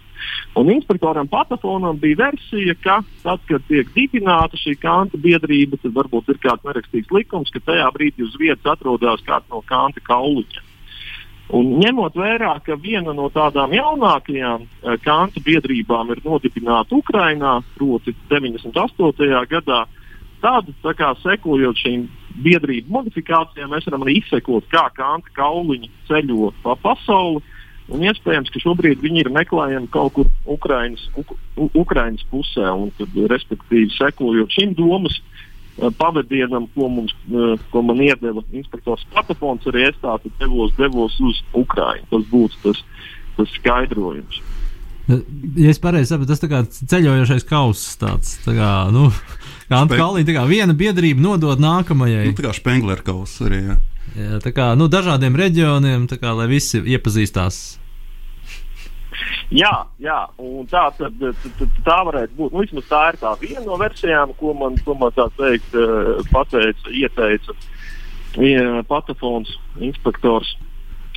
[0.55, 6.33] Un inspektoram Patafonam bija versija, ka tad, kad tiek dibināta šī kanta biedrība, tad varbūt
[6.33, 10.67] ir kāds nerakstīts likums, ka tajā brīdī uz vietas atrodas kāds no kanta kauliņa.
[11.51, 14.67] Un ņemot vērā, ka viena no tādām jaunākajām
[15.03, 19.41] kanta biedrībām ir nodibināta Ukrajinā, proti, 98.
[19.51, 19.81] gadā,
[20.41, 22.05] tad, kā, sekojot šīm
[22.41, 27.43] biedrību modifikācijām, mēs varam arī izsekot, kā kanta kauliņi ceļo pa pasauli
[27.91, 31.33] Un iespējams, ka šobrīd viņi ir meklējami kaut kur Ukraiņas, Uk
[31.75, 37.99] Ukraiņas pusē, un tad, respektīvi, sekojot šim domas uh, pavadienam, ko, mums, uh, ko man
[38.03, 42.07] iedeva inspektors Patafons, arī es tādu devos, devos uz Ukraiņu.
[42.13, 42.83] Tas būtu tas,
[43.39, 44.39] tas skaidrojums.
[45.11, 47.97] Ja es pareizi saprotu, tas ir ceļojošais kauss.
[47.99, 49.09] Tāds, tā kā, nu,
[49.71, 52.27] kā Antālija, tā kā viena biedrība nodod nākamajai.
[52.29, 53.63] Nu, tā kā Spengler kauss arī.
[53.71, 53.77] Jā.
[54.11, 57.61] Jā, tā kā nu, dažādiem reģioniem, tā kā, lai visi iepazīstās
[59.51, 62.53] Jā, jā, un tā, tad, tad, tā varētu būt.
[62.53, 66.11] Nu, vismaz tā ir tā viena no versijām, ko man, ko man tā teikt, eh,
[66.31, 67.55] pateica, ieteica
[68.87, 69.51] Patafons
[69.83, 70.53] inspektors.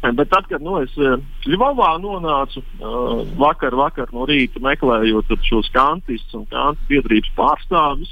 [0.03, 1.15] Bet tad, kad nu, es eh,
[1.47, 8.11] Ļuvavā nonācu uh, vakar, vakar no rīta meklējot šos kantistus un kantu biedrības pārstāvjus,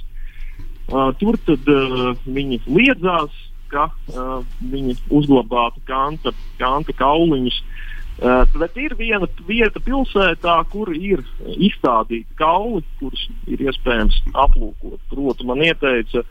[0.90, 3.34] uh, tur tad uh, viņi liedzās,
[3.72, 11.24] ka uh, viņi uzglabātu kanta, kanta kauliņus uh, bet ir viena vieta pilsētā, kur ir
[11.56, 15.00] izstādīti kauli, kurus ir iespējams aplūkot.
[15.12, 16.24] Proti, man ieteica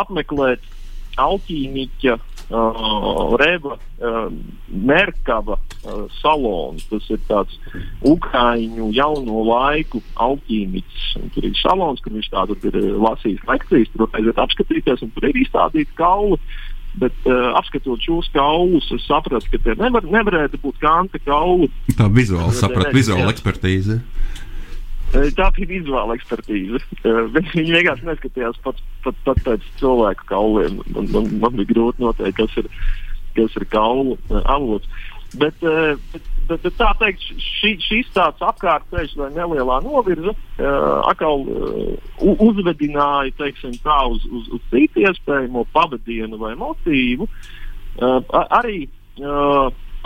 [0.00, 0.64] apmeklēt
[1.20, 2.18] alķīmiķa
[2.52, 4.28] uh, Reva uh,
[4.68, 6.82] Merkava uh, salonu.
[6.90, 7.56] Tas ir tāds
[8.08, 11.08] ukrāņu jauno laiku alķīmiķis.
[11.34, 15.42] Tur ir salons, kur viņš tādu ir lasījis lekcijas, tur aiziet apskatīties, un tur ir
[15.44, 16.38] izstādīti kauli.
[17.00, 21.70] Bet, uh, apskatot šos kaulus, es sapratu, ka tie nevar, nevarētu būt kanta kauli.
[21.96, 23.96] Tā vizuāli saprata, vizuāla ekspertīze.
[23.96, 24.42] Eh,
[25.12, 26.82] tā bija vizuāla ekspertīze.
[27.02, 30.82] Uh, viņi vienkārši neskatījās pat, pat, pat pēc cilvēku kauliem.
[30.94, 32.70] Man, man, man bija grūti noteikt, kas ir,
[33.38, 34.88] kas ir kaulu uh, avots.
[35.32, 41.46] Bet, bet bet, bet tā teikt, šī, šīs tāds apkārtceļš vai nelielā novirze uh, atkal
[42.20, 47.28] uzvedināja teiksim, tā, uz, uz, uz citu iespējamo pavadienu vai motīvu.
[48.02, 48.86] Arī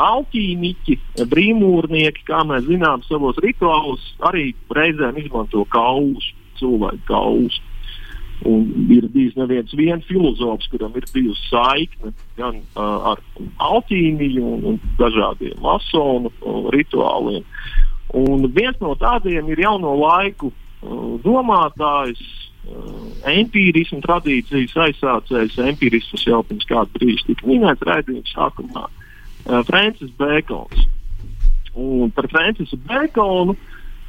[0.03, 0.99] alķīmiķi,
[1.31, 6.29] brīvmūrnieki, kā mēs zinām, savos rituālos arī reizēm izmanto kaulus,
[6.61, 7.59] cilvēku kaulus.
[8.45, 13.23] Un ir bijis neviens viens filozofs, kuram ir bijusi saikne gan uh, ar
[13.65, 17.47] alķīmiju un, un dažādiem masonu uh, rituāliem.
[18.17, 22.21] Un viens no tādiem ir jauno laiku uh, domātājs,
[23.31, 25.59] empīrismu tradīcijas aizsācējs.
[25.71, 28.87] Empīrisms jau pirms kāda brīža tika minēts raidījuma sākumā.
[29.47, 30.87] Uh, Francis Bēkons.
[31.77, 33.57] Un par Francisu Bēkonu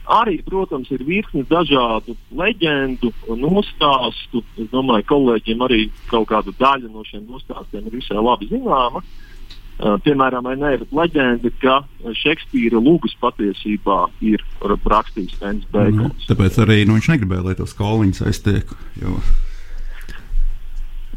[0.08, 4.39] Arī, protams, ir virkni dažādu leģendu un nostāstu.
[4.56, 9.04] Es domāju, ka kolēģiem arī kaut kāda daļa no šiem nostāstiem ir visai labi zināma.
[9.78, 11.76] Uh, piemēram, ne, ir leģenda, ka
[12.23, 16.23] Šekspīra lūgas patiesībā ir rakstījis Fens Bēkons.
[16.23, 18.73] Mm, tāpēc arī nu, viņš negribēja, lai tos kolīņus aiztiek.
[19.04, 19.19] Jo...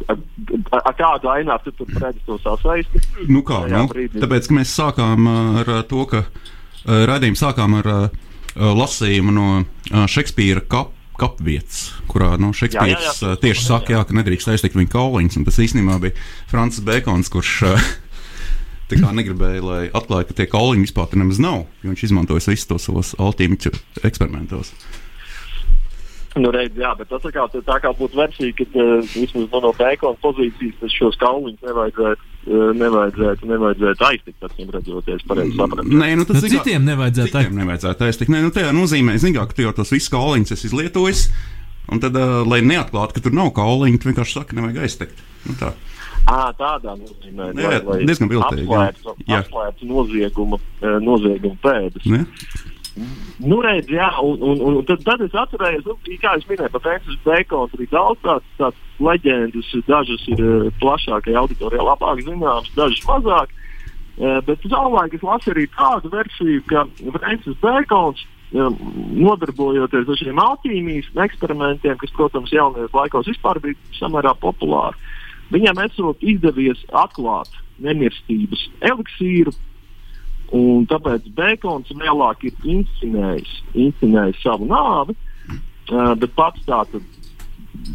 [0.08, 3.02] Ar kādu ainā tu tur redzi to sasaisti?
[3.28, 5.28] Nu kā, nu, tāpēc, ka mēs sākām
[5.60, 11.92] ar to, ka uh, radījām sākām ar uh, Uh, lasījumu no uh, Šekspīra kap, kapvietas,
[12.10, 15.38] kurā nu, Šekspīrs jā, jā, jā, uh, tieši saka, jā, ka nedrīkst aiztikt viņa kauliņus.
[15.46, 16.16] Tas īstenībā bija
[16.50, 17.52] Francis Bekons, kurš
[19.20, 23.14] negribēja, lai atklāja, ka tie kauliņi vispār nemaz nav, jo viņš izmantoja visus tos savos
[23.22, 23.70] altīmiķu
[24.10, 24.74] eksperimentos.
[26.38, 29.60] Nu, reiz, jā, bet tas tā kā, tā kā būtu versija, ka uh, vismaz no,
[29.64, 35.90] no bēkona pozīcijas šos kauliņus nevajadzētu, uh, nevajadzētu, nevajadzētu aiztikt, acīm redzot, es pareizi sapratu.
[35.90, 38.30] Nē, nu tas Nu, zin kā- citiem nevajadzētu Citiem nevajadzētu aiztikt.
[38.30, 41.24] Nē, nu, tajā nozīmē, zin kā, ka tu jau tos visus kauliņus esi izlietojis.
[41.90, 45.18] Un tad, uh, lai neatklātu, ka tur nav kauliņu, tu vienkārši saki, nevajag aiztekt.
[45.48, 45.72] Nu, tā.
[46.30, 48.86] À, tādā nozīmē, Jā, diezgan viltīgi, jā.
[48.92, 49.38] apslēptu, Jā.
[49.42, 52.06] apslēptu nozieguma, eh, nozieguma pēdas.
[52.06, 52.26] Ne?
[53.40, 56.82] Nu, redz, jā, un, un, un tad, tad es atcerējos, nu, kā jau minēju, par
[56.84, 58.70] Frančisu Bekonu arī daudz tādas tā
[59.06, 63.54] leģendas, dažas ir uh, plašākai auditorijai labāk zināmas, dažas mazāk.
[64.20, 68.76] Uh, bet savulaik es lasīju arī tādu versiju, ka Frančis Bekons, um,
[69.22, 74.98] nodarbojoties ar šiem alķīmijas eksperimentiem, kas, protams, jaunajos laikos vispār bija samērā populāri,
[75.54, 79.54] viņam esot izdevies atklāt nemirstības eliksīru,
[80.56, 86.82] Un tāpēc Bekons vēlāk ir inscenējis, inscenējis savu nāvi, uh, bet pats tā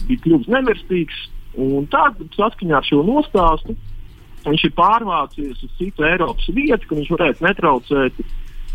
[0.07, 1.25] bija kļuvis nemirstīgs.
[1.59, 3.75] Un tad, saskaņā ar šo nostāstu,
[4.45, 8.25] viņš ir pārvācies uz citu Eiropas vietu, kur viņš varētu netraucēt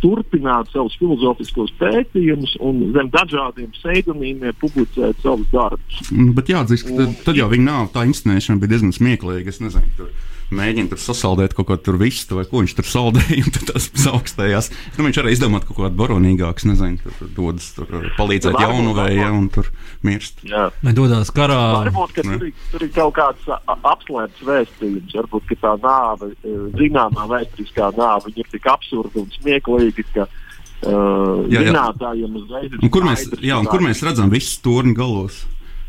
[0.00, 6.00] turpināt savus filozofiskos pētījumus un zem dažādiem pseidonīmiem publicēt savus darbus.
[6.08, 9.52] Mm, Bet jāatzīst, ka tad, tad jau viņa nav tā inscenēšana bija diezgan smieklīga.
[9.52, 10.12] Es nezinu, tur
[10.54, 13.86] mēģina tur sasaldēt kaut ko tur vistu, vai ko viņš tur saldēja, un tad tas
[14.10, 14.70] augstējās.
[14.98, 17.86] Nu, viņš arī izdomāja kaut ko tādu baronīgāku, nezinu, tur, tur dodas tur
[18.18, 19.38] palīdzēt Varbūt, jaunuvējai varbūt.
[19.38, 19.70] un tur
[20.08, 20.42] mirst.
[20.50, 20.66] Jā.
[20.82, 21.60] Vai dodas karā?
[21.86, 25.16] Varbūt ka tur, ir- tur ir kaut kāds apslēpts vēstījums.
[25.20, 31.46] Varbūt ka tā nāve, e, zināmā vēsturiskā nāve, ir tik absurda un smieklīga, ka uh,
[31.52, 31.70] Jā, jā.
[31.70, 35.42] zinātājiem uzreiz ir Un kur mēs, jā, un kur mēs redzam visus torņu galos,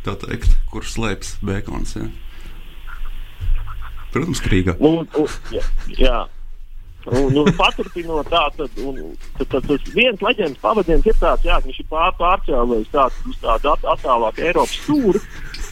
[0.06, 1.96] tā teikt, kur slēpjas bēkons?
[2.00, 2.10] Jā.
[4.12, 4.76] Protams, Krīgā.
[4.84, 5.66] Un, un, jā,
[5.98, 6.20] jā.
[7.10, 8.76] Un, un paturpinot tā, tad,
[9.40, 13.72] tad, tas viens leģendas pavadījums ir tāds, jā, viņš ir pār, pārcēlējis tādu, uz tādu
[13.72, 15.22] at, attālāku Eiropas stūri.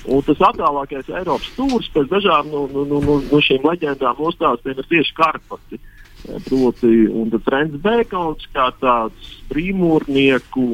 [0.10, 4.82] Un tas attālākais Eiropas stūris pēc dažām no, no, no, no, no šīm leģendām nostāstiem
[4.82, 5.82] ir tieši Karpati.
[6.50, 10.66] Proti, un tad Frants Bekons kā tāds brīvmūrnieku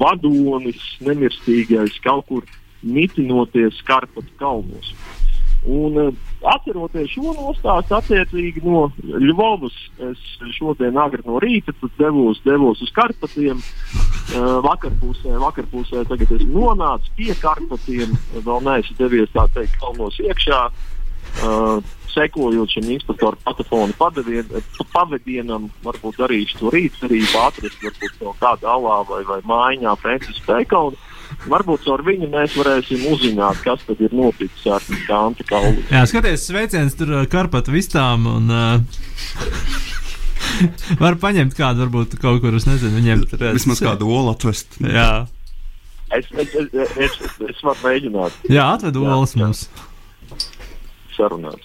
[0.00, 2.50] vadonis, nemirstīgais, kaut kur
[2.82, 4.92] mitinoties Karpatu kalnos.
[5.62, 9.76] Un, uh, atceroties šo nostāstu, attiecīgi no Ļuvovas,
[10.10, 10.22] es
[10.56, 13.62] šodien agri no rīta devos, devos uz Karpatiem.
[14.32, 20.62] Uh, vakarpusē, vakarpusē tagad esmu nonācis pie Karpatiem, vēl neesmu devies tā teikt kalnos iekšā.
[21.42, 21.80] Uh,
[22.12, 23.36] sekojot šim inspektoru
[23.98, 24.50] padevien-
[24.92, 30.42] pavadienam, varbūt darīšu to rīt, arī atrast varbūt kaut kādā alā vai, vai mājiņā Francis
[30.46, 30.96] Bekonu.
[31.50, 35.82] Varbūt caur viņu mēs varēsim uzzināt, kas tad ir noticis ar Kanta kaulu.
[35.90, 38.26] Jā, skaties, sveiciens tur ā, Karpatu vistām.
[38.30, 38.80] Un, uh,
[41.02, 44.78] var paņemt kādu, varbūt kaut kur, es nezinu, viņiem tur ā, Vismaz kādu olu atvest.
[44.82, 45.24] Jā,
[46.12, 47.14] Es, es, es, es,
[47.48, 49.62] es varu mēģināt jā atved olas mums.
[51.16, 51.64] sarunāt.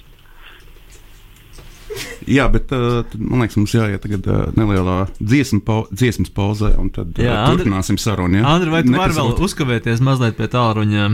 [2.28, 6.74] Jā, bet uh, tad, man liekas, mums jāiet tagad uh, nelielā dziesmu pau dziesmas pauzē,
[6.82, 8.42] un tad uh, Jā, Andri- turpināsim sarunu.
[8.42, 8.54] Ja?
[8.56, 11.10] Andri, vai tu vari vēl uzkavēties mazliet pie tālruņa?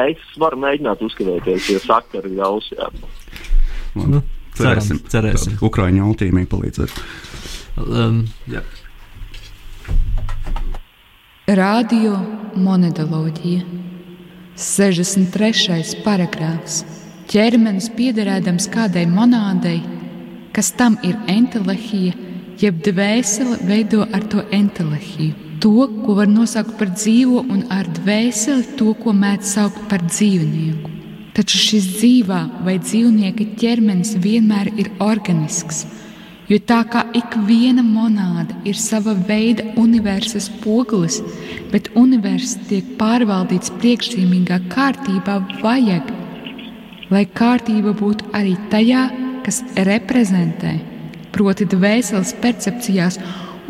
[0.00, 2.70] Es varu mēģināt uzskatīties, ja sakari ļaus.
[2.72, 2.88] Jā.
[4.00, 4.22] Nu,
[4.56, 5.02] cerēsim.
[5.10, 5.58] cerēsim.
[5.58, 6.94] Tad Ukraiņu altīmī palīdzēt.
[7.80, 8.62] Um, jā.
[11.50, 12.14] Radio
[12.54, 13.64] monodoloģija.
[14.60, 16.02] 63.
[16.04, 16.84] paragrāfs.
[17.30, 19.76] Ķermenis piederēdams kādai monādei,
[20.50, 22.16] kas tam ir entelehija,
[22.58, 25.36] jeb dvēsele veido ar to entelehiju.
[25.62, 30.90] To, ko var nosaukt par dzīvo, un ar dvēseli to, ko mēdz saukt par dzīvnieku.
[31.36, 35.84] Taču šis dzīvā vai dzīvnieka ķermenis vienmēr ir organisks.
[36.50, 41.20] Jo tā kā ik viena monāda ir sava veida universas pogulis,
[41.70, 46.10] bet universs tiek pārvaldīts priekšzīmīgā kārtībā, vajag,
[47.10, 49.08] lai kārtība būtu arī tajā,
[49.44, 50.76] kas reprezentē,
[51.34, 53.18] proti, dvēseles percepcijās,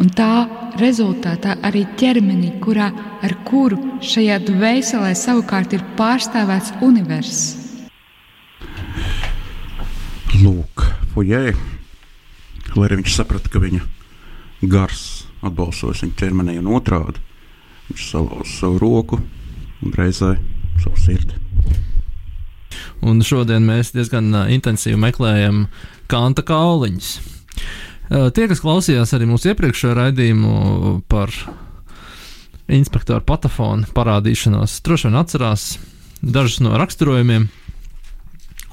[0.00, 0.46] un tā
[0.81, 2.90] rezultātā arī ķermenī, kurā
[3.24, 7.57] ar kuru šajā dvēselē savukārt ir pārstāvēts universs.
[10.40, 11.50] Lūk, fujē.
[12.76, 13.83] Lai arī viņš saprata, ka viņa
[14.70, 17.20] gars atbalstos viņa ķermenī un otrādi,
[17.90, 19.20] viņš salauza savu roku
[19.81, 20.37] un reizē
[20.81, 21.49] savu sirdi.
[23.06, 25.64] Un šodien mēs diezgan intensīvi meklējam
[26.10, 27.12] kanta kauliņus.
[28.10, 30.52] Tie, kas klausījās arī mūsu iepriekšējo raidījumu
[31.08, 31.30] par
[32.70, 35.66] inspektoru patafonu parādīšanos, droši vien atcerās
[36.20, 37.48] dažus no raksturojumiem,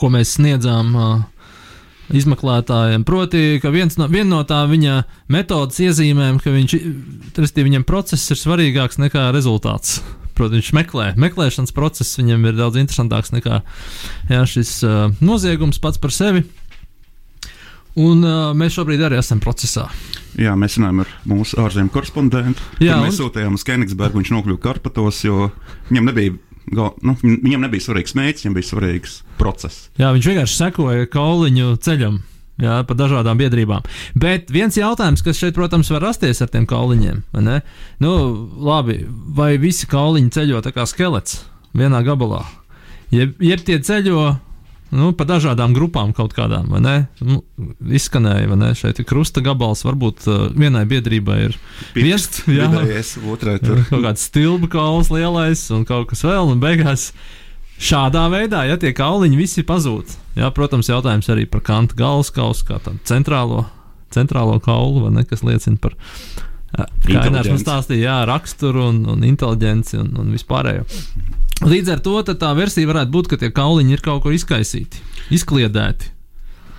[0.01, 0.93] ko mēs sniedzām
[2.17, 3.03] izmeklētājiem.
[3.07, 5.01] Proti, ka viens no, viena no tā viņa
[5.33, 6.77] metodas iezīmēm, ka viņš,
[7.55, 9.99] viņam process ir svarīgāks nekā rezultāts.
[10.37, 13.63] Proti, viņš meklē, meklēšanas process viņam ir daudz interesantāks nekā
[14.29, 16.45] jā, šis uh, noziegums pats par sevi.
[17.97, 19.87] Un uh, mēs šobrīd arī esam procesā.
[20.37, 22.61] Jā, mēs runājam ar mūsu ārzemju korespondentu.
[22.83, 23.23] Jā, mēs un...
[23.23, 25.49] sūtījām uz Kenigsbergu, viņš nokļuva Karpatos, jo
[25.89, 26.35] viņam nebija
[26.67, 29.85] Gal, nu, viņam nebija svarīgs mērķis, viņam bija svarīgs process.
[29.95, 32.17] Jā, viņš vienkārši sekoja kauliņu ceļam.
[32.57, 33.85] Jā, pa dažādām biedrībām.
[34.17, 37.59] Bet viens jautājums, kas šeit, protams, var rasties ar tiem kauliņiem, vai
[38.01, 38.13] nu,
[38.65, 39.03] labi,
[39.37, 41.43] vai visi kauliņi ceļo tā kā skelets
[41.77, 42.41] vienā gabalā?
[43.13, 44.23] Jeb, jeb tie ceļo
[44.97, 46.95] nu, pa dažādām grupām kaut kādām, vai ne?
[47.21, 47.41] Nu,
[47.83, 48.73] izskanēja, vai ne?
[48.77, 51.57] Šeit ir krusta gabals, varbūt uh, vienai biedrībai ir
[51.95, 52.69] viens, jā,
[53.27, 53.83] otrai tur.
[53.91, 57.11] Kaut kāds stilbu kauls lielais un kaut kas vēl, un beigās
[57.77, 60.13] šādā veidā, ja tie kauliņi visi pazūd.
[60.37, 63.65] Jā, protams, jautājums arī par kanta galvas kausu, kā tādu centrālo,
[64.13, 65.95] centrālo kaulu, vai ne, kas liecina par,
[67.05, 70.85] kā Inārs man stāstīja, jā, raksturu un, un inteliģenci un, un vispārējo.
[71.65, 75.01] Līdz ar to tā versija varētu būt, ka tie kauliņi ir kaut kur izkaisīti,
[75.33, 76.13] izkliedēti.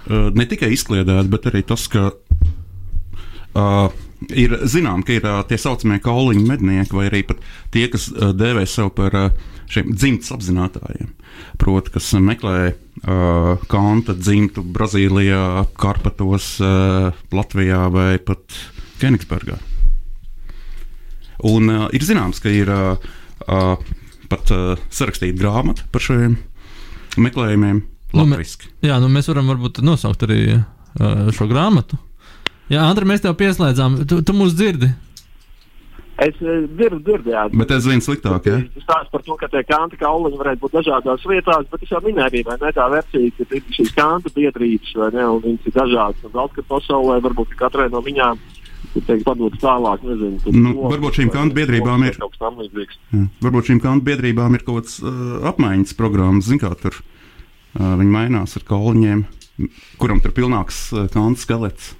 [0.08, 3.88] Ne tikai izkliedēti, bet arī tas, ka uh,
[4.30, 7.22] ir zinām, ka ir tie saucamie kauliņu mednieki, vai arī
[7.74, 9.14] tie, kas dēvē sev par
[9.68, 11.12] šiem dzimtas apzinātājiem.
[11.60, 18.56] Proti, kas meklē uh, kanta dzimtu Brazīlijā, Karpatos, uh, Latvijā vai pat
[19.02, 19.58] Kenigsburgā.
[21.48, 22.96] Un uh, ir zināms, ka ir uh,
[23.46, 23.76] uh,
[24.32, 26.40] pat uh, sarakstīt grāmatu par šiem
[27.18, 27.84] meklējumiem.
[28.16, 28.24] Nu,
[28.80, 32.00] jā, nu mēs varam varbūt nosaukt arī uh, šo grāmatu.
[32.68, 34.02] Jā, Andri, mēs tev pieslēdzām.
[34.08, 34.92] Tu, tu mūs dzirdi?
[36.18, 37.44] Es eh, dzirdu, dzirdu, jā.
[37.54, 38.58] Bet es zinu sliktāk, jā.
[38.74, 42.00] Es stāstu par to, ka tie kanta kauliņi varētu būt dažādās vietās, bet es jau
[42.02, 45.68] minēju arī, vai ne, tā versija, ka ir šīs kanta biedrības, vai ne, un viņas
[45.70, 46.24] ir dažādas.
[46.26, 48.42] Un daudz, ka pasaulē varbūt katrai no viņām
[48.96, 50.02] teikt, padodas tālāk.
[50.08, 52.98] Nezinu, nu, no, varbūt šīm kantu biedrībām ir kaut kas tamlīdzīgs.
[53.44, 58.10] Varbūt šīm kantu biedrībām ir kaut kāds uh, apmaiņas programmas, zin kā tur uh, viņi
[58.10, 59.24] mainās ar kolņiem,
[60.02, 61.92] kuram tur pilnāks uh, kantu skelets.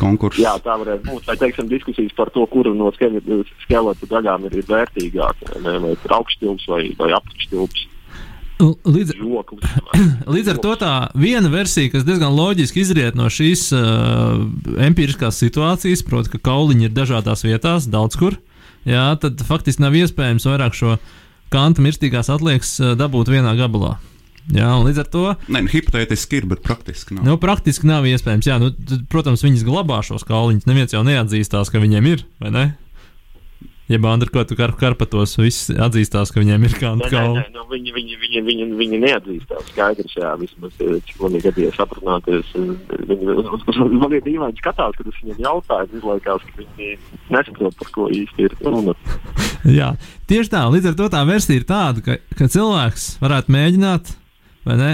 [0.00, 0.40] Konkurss.
[0.42, 1.26] Jā, tā varētu būt.
[1.28, 5.58] Vai teiksim, diskusijas par to, kura no skeleta daļām ir, ir vērtīgāka.
[5.64, 7.90] Vai, vai augšstilps vai, vai apakšstilps.
[8.62, 9.16] Līdz,
[10.30, 14.44] līdz ar to tā viena versija, kas diezgan loģiski izriet no šīs uh,
[14.86, 18.38] empiriskās situācijas, proti, ka kauliņi ir dažādās vietās, daudz kur,
[18.86, 20.94] jā, tad faktiski nav iespējams vairāk šo
[21.50, 23.96] kanta mirstīgās atliekas uh, dabūt vienā gabalā.
[24.52, 25.24] Jā, līdz ar to.
[25.48, 27.24] Nē, nu, hipotētiski ir, bet praktiski nav.
[27.24, 28.48] Nu, praktiski nav iespējams.
[28.50, 30.68] Jā, nu, tad, protams, viņas glabā šos kauliņus.
[30.68, 32.64] Neviens jau neatzīstās, ka viņiem ir, vai ne?
[33.88, 37.42] Ja Bandra, tu kar karpatos, visi atzīstās, ka viņiem ir kāda kaula.
[37.52, 39.66] Nu, viņi, viņi, viņi, viņi, viņi neatzīstās.
[39.74, 42.48] Skaidrs, jā, vismaz, eh, cik man ir gadījies aprunāties.
[42.56, 46.96] Eh, viņi man ir dīvaini skatās, kad es viņiem jautāju, izlaikās, ka viņi
[47.28, 48.96] nesaprot, par ko īsti ir runa.
[49.80, 49.92] jā,
[50.32, 54.16] tieši tā, līdz ar to tā versija ir tāda, ka, ka cilvēks varētu mēģināt,
[54.64, 54.90] vai ne,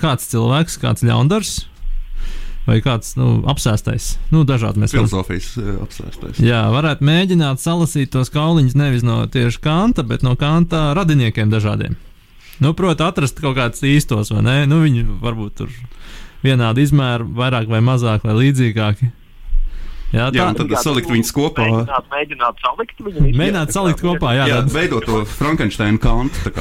[0.00, 1.54] kāds cilvēks, kāds ļaundars,
[2.66, 4.16] vai kāds nu, apsēstais.
[4.32, 5.80] Nu, dažādi mēs filozofijas varam...
[5.86, 6.42] Apsēstais.
[6.42, 11.98] Jā, varētu mēģināt salasīt tos kauliņus nevis no tieši kanta, bet no kanta radiniekiem dažādiem.
[12.62, 14.56] Nu, Protams, atrast kaut kādus īstos, vai ne?
[14.70, 15.72] Nu, viņi varbūt tur
[16.44, 19.10] vienādi izmēri, vairāk vai mazāk, vai līdzīgāki.
[20.12, 21.64] Jā, tā, jā tad salikt viņus kopā.
[21.64, 23.36] Mēģināt, mēģināt salikt viņus.
[23.40, 24.48] Mēģināt salikt kopā, jā.
[24.50, 26.52] jā veidot to Frankensteina kantu,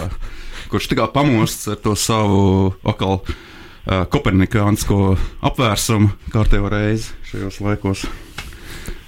[0.71, 5.15] kurš tā kā pamosts ar to savu akalu uh, kopernikānsko
[5.51, 8.07] apvērsumu kārtējo reizi šajos laikos.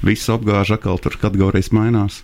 [0.04, 2.22] Viss apgāž atkal, tur kategorijas mainās.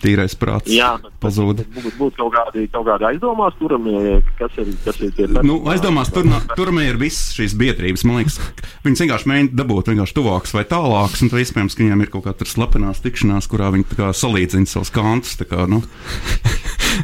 [0.00, 1.58] Tīrais prāts Jā, pazūd.
[1.74, 6.08] Būtu būt kaut kādi, kaut kādi aizdomās, turamie, kas ir, kas ir tie nu, aizdomās,
[6.14, 6.24] tur,
[6.56, 8.06] turamie ir visas šīs biedrības.
[8.08, 8.38] Man liekas,
[8.86, 12.48] viņas vienkārši mēģina dabūt vienkārši tuvākas vai tālākas, un iespējams, ka viņiem ir kaut kāda
[12.48, 15.36] slapenās tikšanās, kurā viņi salīdzina savus kantus.
[15.50, 15.82] Kā, nu.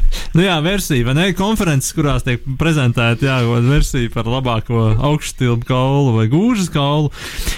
[0.35, 1.25] nu jā, versija, vai ne?
[1.37, 7.11] Konferences, kurās tiek prezentēta, jā, versija par labāko augšstilbu kaulu vai gūžas kaulu.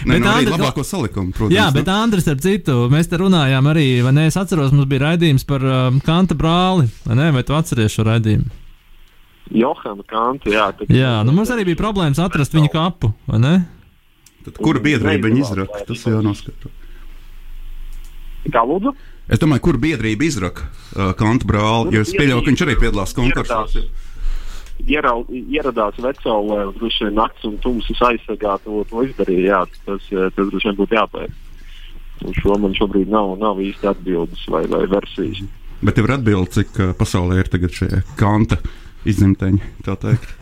[0.05, 1.57] Nē, bet nu, Andri, labāko salikumu, protams.
[1.57, 4.29] Jā, bet Andris, ar citu, mēs te runājām arī, vai ne?
[4.29, 7.29] Es atceros, mums bija raidījums par um, Kanta brāli, vai ne?
[7.35, 8.49] Vai tu atceries šo raidījumu?
[9.59, 10.71] Johana Kanta, jā.
[10.93, 13.55] Jā, nu mums arī bija problēmas atrast viņa kapu, vai ne?
[14.45, 15.85] Tad, kura biedrība viņa izraka?
[15.89, 16.78] Tas jau noskatās.
[18.53, 18.93] Kā lūdzu?
[19.29, 23.13] Es domāju, kur biedrība izraka uh, Kanta brāli, jo es pieļauju, ka viņš arī piedalās
[23.17, 23.75] konkursos.
[24.89, 29.45] Ierau, ieradās Vecaulē, un droši vien nakts un tumsas aizsargā to, to izdarīja.
[29.51, 31.37] Jā, tas, tas droši vien būtu jāpēc.
[32.25, 35.43] Un šo man šobrīd nav, nav īsti atbildes vai, vai versijas.
[35.79, 38.59] Bet tev ir atbilde, cik uh, pasaulē ir tagad šie kanta
[39.07, 40.35] izņemteņi, tā teikt.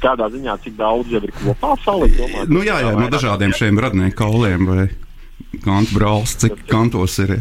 [0.00, 2.16] Tādā ziņā, cik daudz jau ir kopā salikt.
[2.16, 4.86] Domāju, Nu, jā, jā, no dažādiem šiem radnieku kauliem vai
[5.62, 7.38] kantu brālis, cik kantos ir.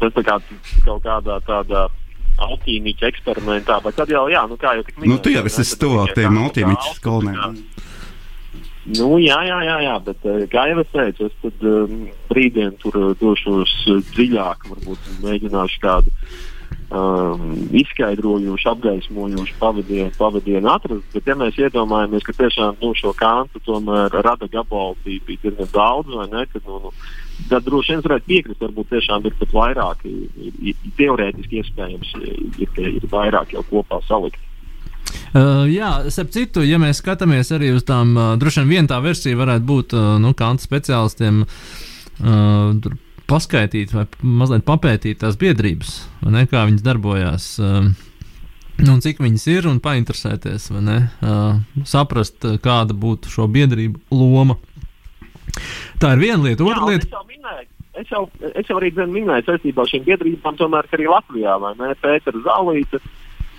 [0.00, 0.38] Tas kā
[0.84, 1.86] kaut kādā tādā
[2.42, 6.14] alķīmiķa eksperimentā, bet tad jau, jā, nu kā jau tik Nu, tu jau esi tuvāk
[6.16, 7.60] tiem altīmiķis kalniem.
[8.82, 12.72] Nu, jā, jā, jā, jā, bet eh, kā jau es teicu, es tad um, brīdien
[12.82, 16.10] tur uh, došos uh, dziļāk, varbūt mēģināšu kādu
[16.92, 21.04] um, izskaidrojošu, apgaismojošu pavadienu, pavadienu atrast.
[21.14, 25.72] Bet, ja mēs iedomājamies, ka tiešām nu, šo kantu tomēr rada gabalu bija, bija diezgan
[25.74, 26.46] daudz, vai ne?
[26.52, 26.94] Tad, nu, nu,
[27.50, 32.40] tad droši vien varētu piekrist, varbūt tiešām ir pat vairāk, ir, ir, teorētiski iespējams, ir,
[32.66, 34.40] ir, ir vairāk jau kopā salikt.
[35.32, 39.36] Uh, jā, starp citu, ja mēs skatāmies arī uz tām, uh, droši vien tā versija
[39.36, 41.42] varētu būt uh, nu, kanta speciālistiem.
[42.22, 42.76] Uh,
[43.32, 44.06] Paskaidrot, vai
[44.42, 45.94] mazliet papētīt tās biedrības,
[46.28, 47.88] ne, kā viņas darbojās, uh,
[48.84, 54.04] un cik viņas ir, un painteresēties, vai ne, uh, saprast, uh, kāda būtu šo biedrību
[54.12, 54.58] loma.
[56.02, 56.64] Tā ir viena lieta.
[56.68, 57.26] Otra lieta, es jau
[57.92, 61.92] Es jau, arī minēju saistībā ar šīm biedrībām, tomēr arī Latvijā, vai ne?
[62.00, 63.00] Pētera Zālīte,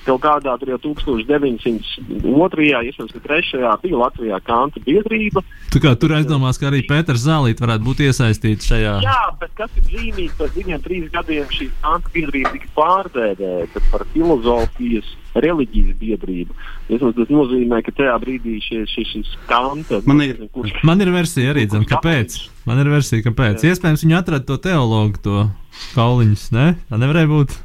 [0.05, 2.81] kaut kādā tur jau 1902.
[2.89, 3.61] iespējams, ka 3.
[3.83, 5.43] bija Latvijā kanta biedrība.
[5.73, 8.93] tā kā tur aizdomās, ka arī Pēters Zālīt varētu būt iesaistīts šajā.
[9.05, 14.05] Jā, bet kas ir zīmīgs, pēc viņiem trīs gadiem šī kanta biedrība tika pārdēvēta par
[14.13, 16.53] filozofijas reliģijas biedrību.
[16.91, 20.01] Vismaz tas nozīmē, ka tajā brīdī šis, šis, šis kanta.
[20.05, 22.37] Man ir- kurš, Man ir versija arī, zin, kāpēc.
[22.67, 23.63] Man ir versija, kāpēc.
[23.65, 25.49] Iespējams, viņi atrada to teologu, to
[25.95, 26.51] kauliņus.
[26.51, 26.75] Ne?
[26.91, 27.57] Tā nevarēja būt.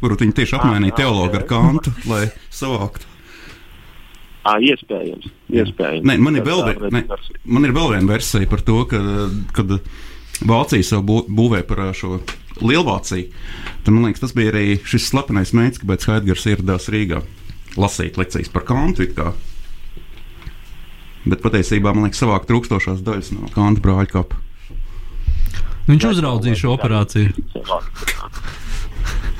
[0.00, 2.22] Varbūt viņi tieši apmainīja Ah, teologu ar kantu, lai
[2.54, 3.06] savāktu.
[4.48, 6.06] Ā, iespējams, iespējams.
[6.08, 6.62] Nē, man ir vēl,
[6.94, 7.02] ne,
[7.44, 9.00] man ir vēl viena versija par to, ka,
[9.52, 9.74] kad
[10.40, 12.22] Vācija savu bū- būvēja par ā, šo
[12.64, 13.28] Lielvāciju.
[13.84, 17.20] Tad man liekas, tas bija arī šis slepenais mērķis, kāpēc Haidgars ieradās Rīgā
[17.76, 19.04] lasīt lekcijas par kantu.
[21.28, 24.40] Bet patiesībā man liekas, savāk trūkstošās daļas no kanta brāļa kapa.
[25.90, 27.34] Viņš uzraudzīja šo operāciju.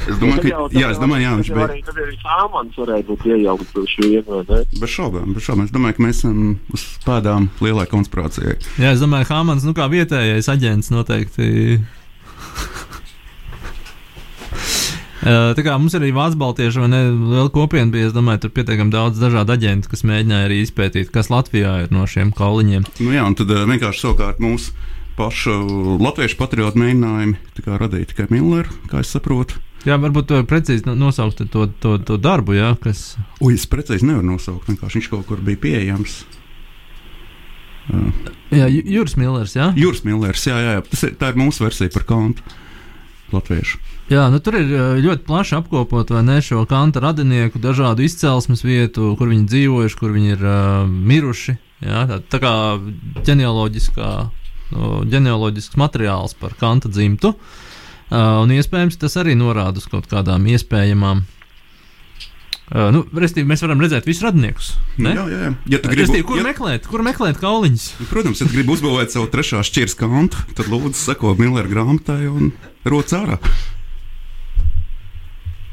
[0.08, 1.66] Es domāju, ka, jā, es domāju, jā, viņš bija.
[1.66, 4.60] Arī, tad arī Sāmans varēja būt iejaukts uz šo ne?
[4.80, 5.66] Bez šaubām, bez šaubām.
[5.68, 6.42] Es domāju, ka mēs esam
[6.72, 8.56] uz pēdām lielai konspirācijai.
[8.80, 11.50] Jā, es domāju, Hāmans, nu kā vietējais aģents noteikti.
[15.20, 17.00] Uh, Tā kā mums ir arī Vācu baltieši, vai ne?
[17.12, 18.08] Liela kopiena bija.
[18.08, 22.06] Es domāju, tur pietiekami daudz dažādu aģentu, kas mēģināja arī izpētīt, kas Latvijā ir no
[22.08, 22.88] šiem kauliņiem.
[23.04, 24.72] Nu, jā, un tad uh, vienkārši savukārt mūsu
[25.20, 25.52] pašu
[26.00, 29.60] latviešu patriotu mēģinājumi tā kā radīt tikai Milleru, kā es saprotu.
[29.88, 33.14] Jā, varbūt to precīzi no- nosaukt to, to, to darbu, jā, kas.
[33.40, 36.18] Ui, es precīzi nevaru nosaukt, vienkārši viņš kaut kur bija pieejams.
[37.90, 38.10] Uh,
[38.52, 39.70] Jā, Ju- Juris Millers, jā.
[39.78, 40.82] Jūras Millers, jā, jā, jā.
[40.90, 42.44] Tas ir, tā ir mūsu versija par kantu
[43.32, 43.78] latviešu.
[44.10, 48.64] Jā, nu tur ir uh, ļoti plaši apkopot vai ne šo kanta radinieku, dažādu izcelsmes
[48.66, 51.56] vietu, kur viņi dzīvojuši, kur viņi ir uh, miruši.
[51.86, 52.52] Jā, tā, tā kā
[53.30, 54.10] ģenealoģiskā,
[54.74, 57.32] no, ģenealoģisks materiāls par kanta dzimtu.
[57.32, 57.69] Uh,
[58.10, 61.22] un iespējams tas arī norāda uz kaut kādām iespējamām.
[62.70, 64.68] Uh, nu, restīvi, mēs varam redzēt visus radiniekus.
[65.02, 65.16] Ne?
[65.16, 65.54] Jā, jā, jā.
[65.72, 67.86] Ja tu Restīvi, gribi, kur ja, meklēt, kur meklēt kauliņus?
[68.12, 72.52] protams, ja gribi uzbūvēt savu trešā šķiras kantu, tad lūdzu seko Millera grāmatai un
[72.86, 73.40] roc ārā.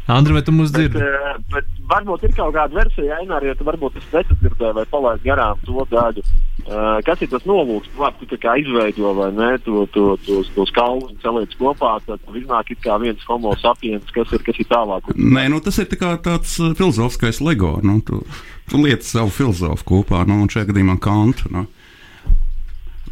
[0.08, 1.02] Andri, vai tu mūs Bet, dzirdi?
[1.04, 5.26] eh, bet varbūt ir kaut kāda versija, Ainār, ja tu varbūt es nesadzirdēju vai palaid
[5.26, 6.24] garām to daļu.
[6.68, 7.88] Uh, kas ir tas nolūks?
[7.94, 11.94] Nu, Labi, tu tā kā izveido vai ne, to, to, tos, tos kalnus saliec kopā,
[12.08, 15.08] tad iznāk it kā viens homo sapiens, kas ir, kas ir tālāk.
[15.16, 17.78] Nē, nu, tas ir tā kā tāds uh, filozofiskais LEGO.
[17.88, 18.24] Nu, tu,
[18.72, 21.52] tu lieti savu filozofu kopā, nu, un šajā gadījumā kantu.
[21.56, 21.68] Nu.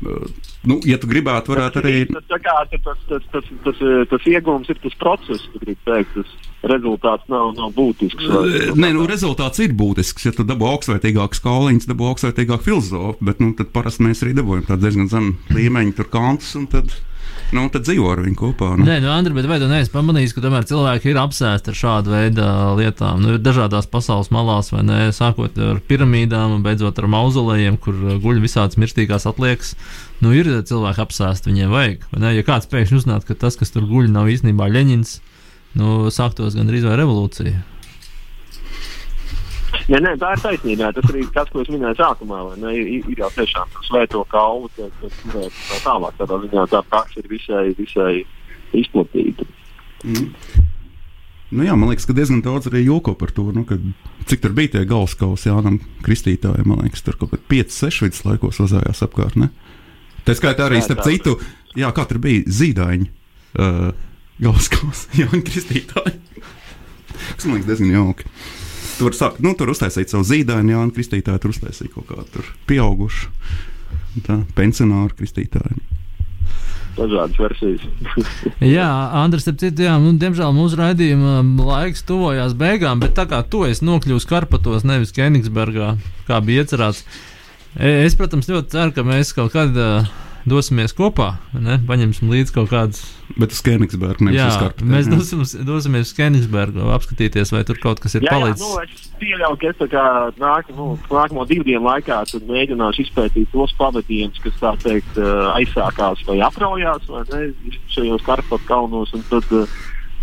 [0.03, 0.27] Uh,
[0.65, 1.93] Nu, ja tu gribētu, varētu arī.
[2.11, 6.13] Tas, tā kā, tas, tas, tas, tas, tas, iegūms ir tas process, tu gribi teikt,
[6.15, 6.33] tas
[6.71, 8.25] rezultāts nav, nav būtisks.
[8.25, 10.25] vai- Nē, nu, rezultāts ir būtisks.
[10.25, 14.65] Ja tu dabū augstsvērtīgākus kauliņus, dabū augstsvērtīgāku filozofu, bet nu, tad parasti mēs arī dabūjam
[14.71, 16.89] tādu diezgan zemu līmeņu, tur kantus, un tad,
[17.55, 18.71] nu, tad dzīvo ar viņu kopā.
[18.77, 18.85] Nu.
[18.87, 22.13] Nē, nu, Andri, bet vai tu neesi pamanījis, ka tomēr cilvēki ir apsēsti ar šādu
[22.13, 22.47] veidu
[22.79, 23.21] lietām?
[23.23, 24.99] Nu, ir dažādās pasaules malās, vai ne?
[25.15, 29.75] Sākot ar piramīdām un beidzot ar mauzolejiem, kur uh, guļ visādas mirstīgās atliekas.
[30.23, 32.09] Nu, ir cilvēki apsēsti, viņiem vajag.
[32.35, 35.15] Ja kāds pēkšņi uzzinātu, ka tas, kas tur guļ, nav īstenībā Leņņņins,
[35.81, 37.74] nu, sāktos gandrīz vai revolūcija.
[39.85, 40.89] Ja, nē, tā ir taisnība.
[40.95, 42.41] Tas arī tas, ko es minēju sākumā.
[42.61, 46.15] Ne, ir, ir jau tiešām tas svēto kaulu, kas tur tā tālāk.
[46.21, 48.13] Tādā ziņā tā praksa ir visai, visai
[48.73, 49.45] izplatīta.
[50.05, 50.31] Mm.
[51.55, 53.83] Nu, jā, man liekas, ka diezgan daudz arī joko par to, nu, kad,
[54.27, 56.65] cik tur bija tie galvaskausi Jānam Kristītājam.
[56.71, 59.37] Man liekas, tur kaut kādā 5-6 vidus laikos uzājās apkārt.
[59.39, 59.51] Ne?
[60.25, 61.37] Tā skaitā arī, starp citu,
[61.77, 63.07] jā, kā tur bija zīdaiņi
[63.61, 63.93] uh,
[64.41, 66.17] galvaskausi Jānis Kristītāji.
[67.13, 68.31] Tas man liekas diezgan jauki.
[68.95, 73.27] Tur, sāk, nu, tur uztaisīt savu zīdaini, Jānis Kristītāju, tur uztaisīt kaut kādu tur pieaugušu,
[74.23, 75.81] tā, pensionāru Kristītāju.
[76.95, 77.83] Dažādas versijas.
[78.75, 78.87] Jā,
[79.19, 83.65] Andris, ap citu, jā, nu, diemžēl mūsu raidījuma laiks tuvojās beigām, bet tā kā tu
[83.67, 85.97] esi nokļuvis Karpatos, nevis Kenigsbergā,
[86.29, 87.03] kā bija iecerēts,
[87.75, 90.07] e, es, protams, ļoti ceru, ka mēs kaut kad uh,
[90.45, 91.79] dosimies kopā, ne?
[91.87, 93.01] paņemsim līdzi kaut kādas.
[93.35, 94.91] Bet uz Kenigsbergu nevis Jā, uz Karpatēm.
[94.93, 95.15] mēs jā.
[95.17, 98.61] dosimies, dosimies uz Kenigsbergu, apskatīties, vai tur kaut kas ir Jā, jā, palicis.
[98.61, 100.05] nu, es pieļauju, ka es tā kā
[100.37, 106.23] nāk, nu, nākamo divu dienu laikā mēģināšu izpētīt tos pavadījumus, kas tā teikt eh, aizsākās
[106.29, 107.43] vai apraujās vai ne,
[107.95, 109.13] šajos Karpatu kalnos.
[109.17, 109.77] Un tad, eh,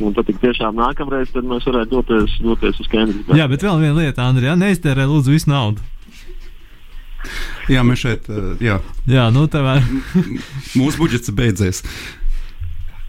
[0.06, 3.38] un tad tik tiešām nākamreiz tad mēs varētu doties, doties uz Kenigsbergu.
[3.42, 5.82] Jā, bet vēl viena lieta, Andri, jā, neiztērē lūdzu visu naudu.
[7.72, 8.78] Jā, mēs šeit, uh, jā,
[9.10, 9.86] Jā, nu tev ir.
[10.78, 11.82] mūsu budžets beidzies.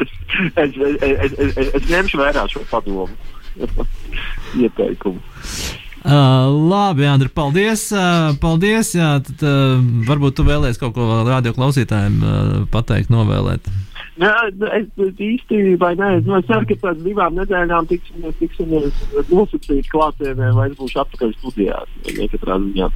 [0.01, 0.09] es,
[0.57, 3.07] es, es, es, es, ņemšu vērā šo padomu.
[4.63, 5.21] Ieteikumu.
[6.03, 7.85] Uh, labi, Andri, paldies.
[7.95, 9.77] Uh, paldies jā, tad, uh,
[10.09, 13.69] varbūt tu vēlēsies kaut ko vēl radio klausītājiem uh, pateikt, novēlēt.
[14.19, 14.33] Jā,
[14.77, 18.99] es es īsti vai nē, nu, es ceru, ka pēc divām nedēļām tiksimies, tiksimies
[19.31, 21.95] nosacīti klātienē, vai es būšu atpakaļ studijās.
[22.11, 22.89] vai Katrā ziņā.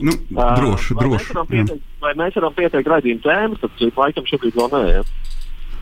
[0.00, 1.26] Nu, droši, vai droši.
[1.26, 4.82] Mēs varam pieteikt, vai mēs varam pieteikt raidījumu tēmu, tad cik laikam šobrīd vēl nē.
[4.88, 5.02] Ja?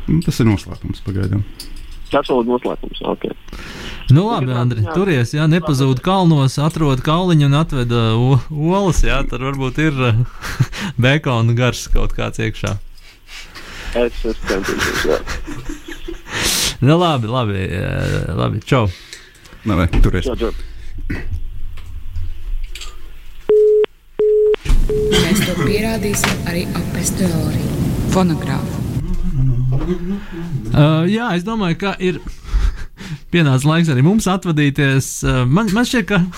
[0.09, 1.45] Nu, Tas ir noslēpums pagaidām.
[2.11, 3.03] Tas vēl ir noslēpums.
[3.13, 3.37] Okay.
[4.11, 9.47] Nu, labi, Andri, turies, jā, nepazūd kalnos, atrod kauliņu un atved uh, olas, jā, tur
[9.47, 10.25] varbūt ir uh,
[10.99, 12.75] bekona gars kaut kāds iekšā.
[14.01, 15.07] Es, es centīšos.
[15.07, 15.21] Jā.
[16.83, 18.89] Nu, labi, labi, uh, labi, čau.
[19.69, 20.27] Nē, vai, turies.
[20.27, 21.31] Jā, jā.
[24.91, 27.88] Mēs to pierādīsim arī apes teoriju.
[28.11, 28.80] Fonogrāfu.
[30.70, 32.18] Uh, jā, es domāju, ka ir
[33.32, 35.11] pienācis laiks arī mums atvadīties.
[35.22, 36.22] Uh, man, man šķiet, ka.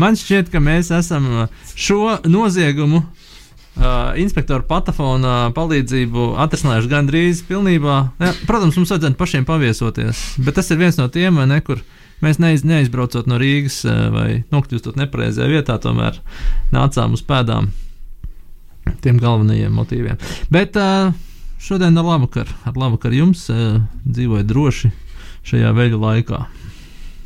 [0.00, 1.26] Man šķiet, ka mēs esam
[1.76, 7.96] šo noziegumu uh, inspektoru patafona palīdzību atrisinājuši gandrīz pilnībā.
[8.22, 11.82] Jā, protams, mums vajadzētu pašiem paviesoties, bet tas ir viens no tiem, vai ne, kur
[12.24, 16.20] mēs neiz, neizbraucot no Rīgas uh, vai nokļūstot nepareizajā vietā, tomēr
[16.74, 17.70] nācām uz pēdām
[19.04, 20.20] tiem galvenajiem motīviem.
[20.52, 21.12] Bet uh,
[21.62, 24.92] šodien ar labu vakaru, ar labu vakaru jums, uh, dzīvojiet droši
[25.50, 26.44] šajā veļu laikā.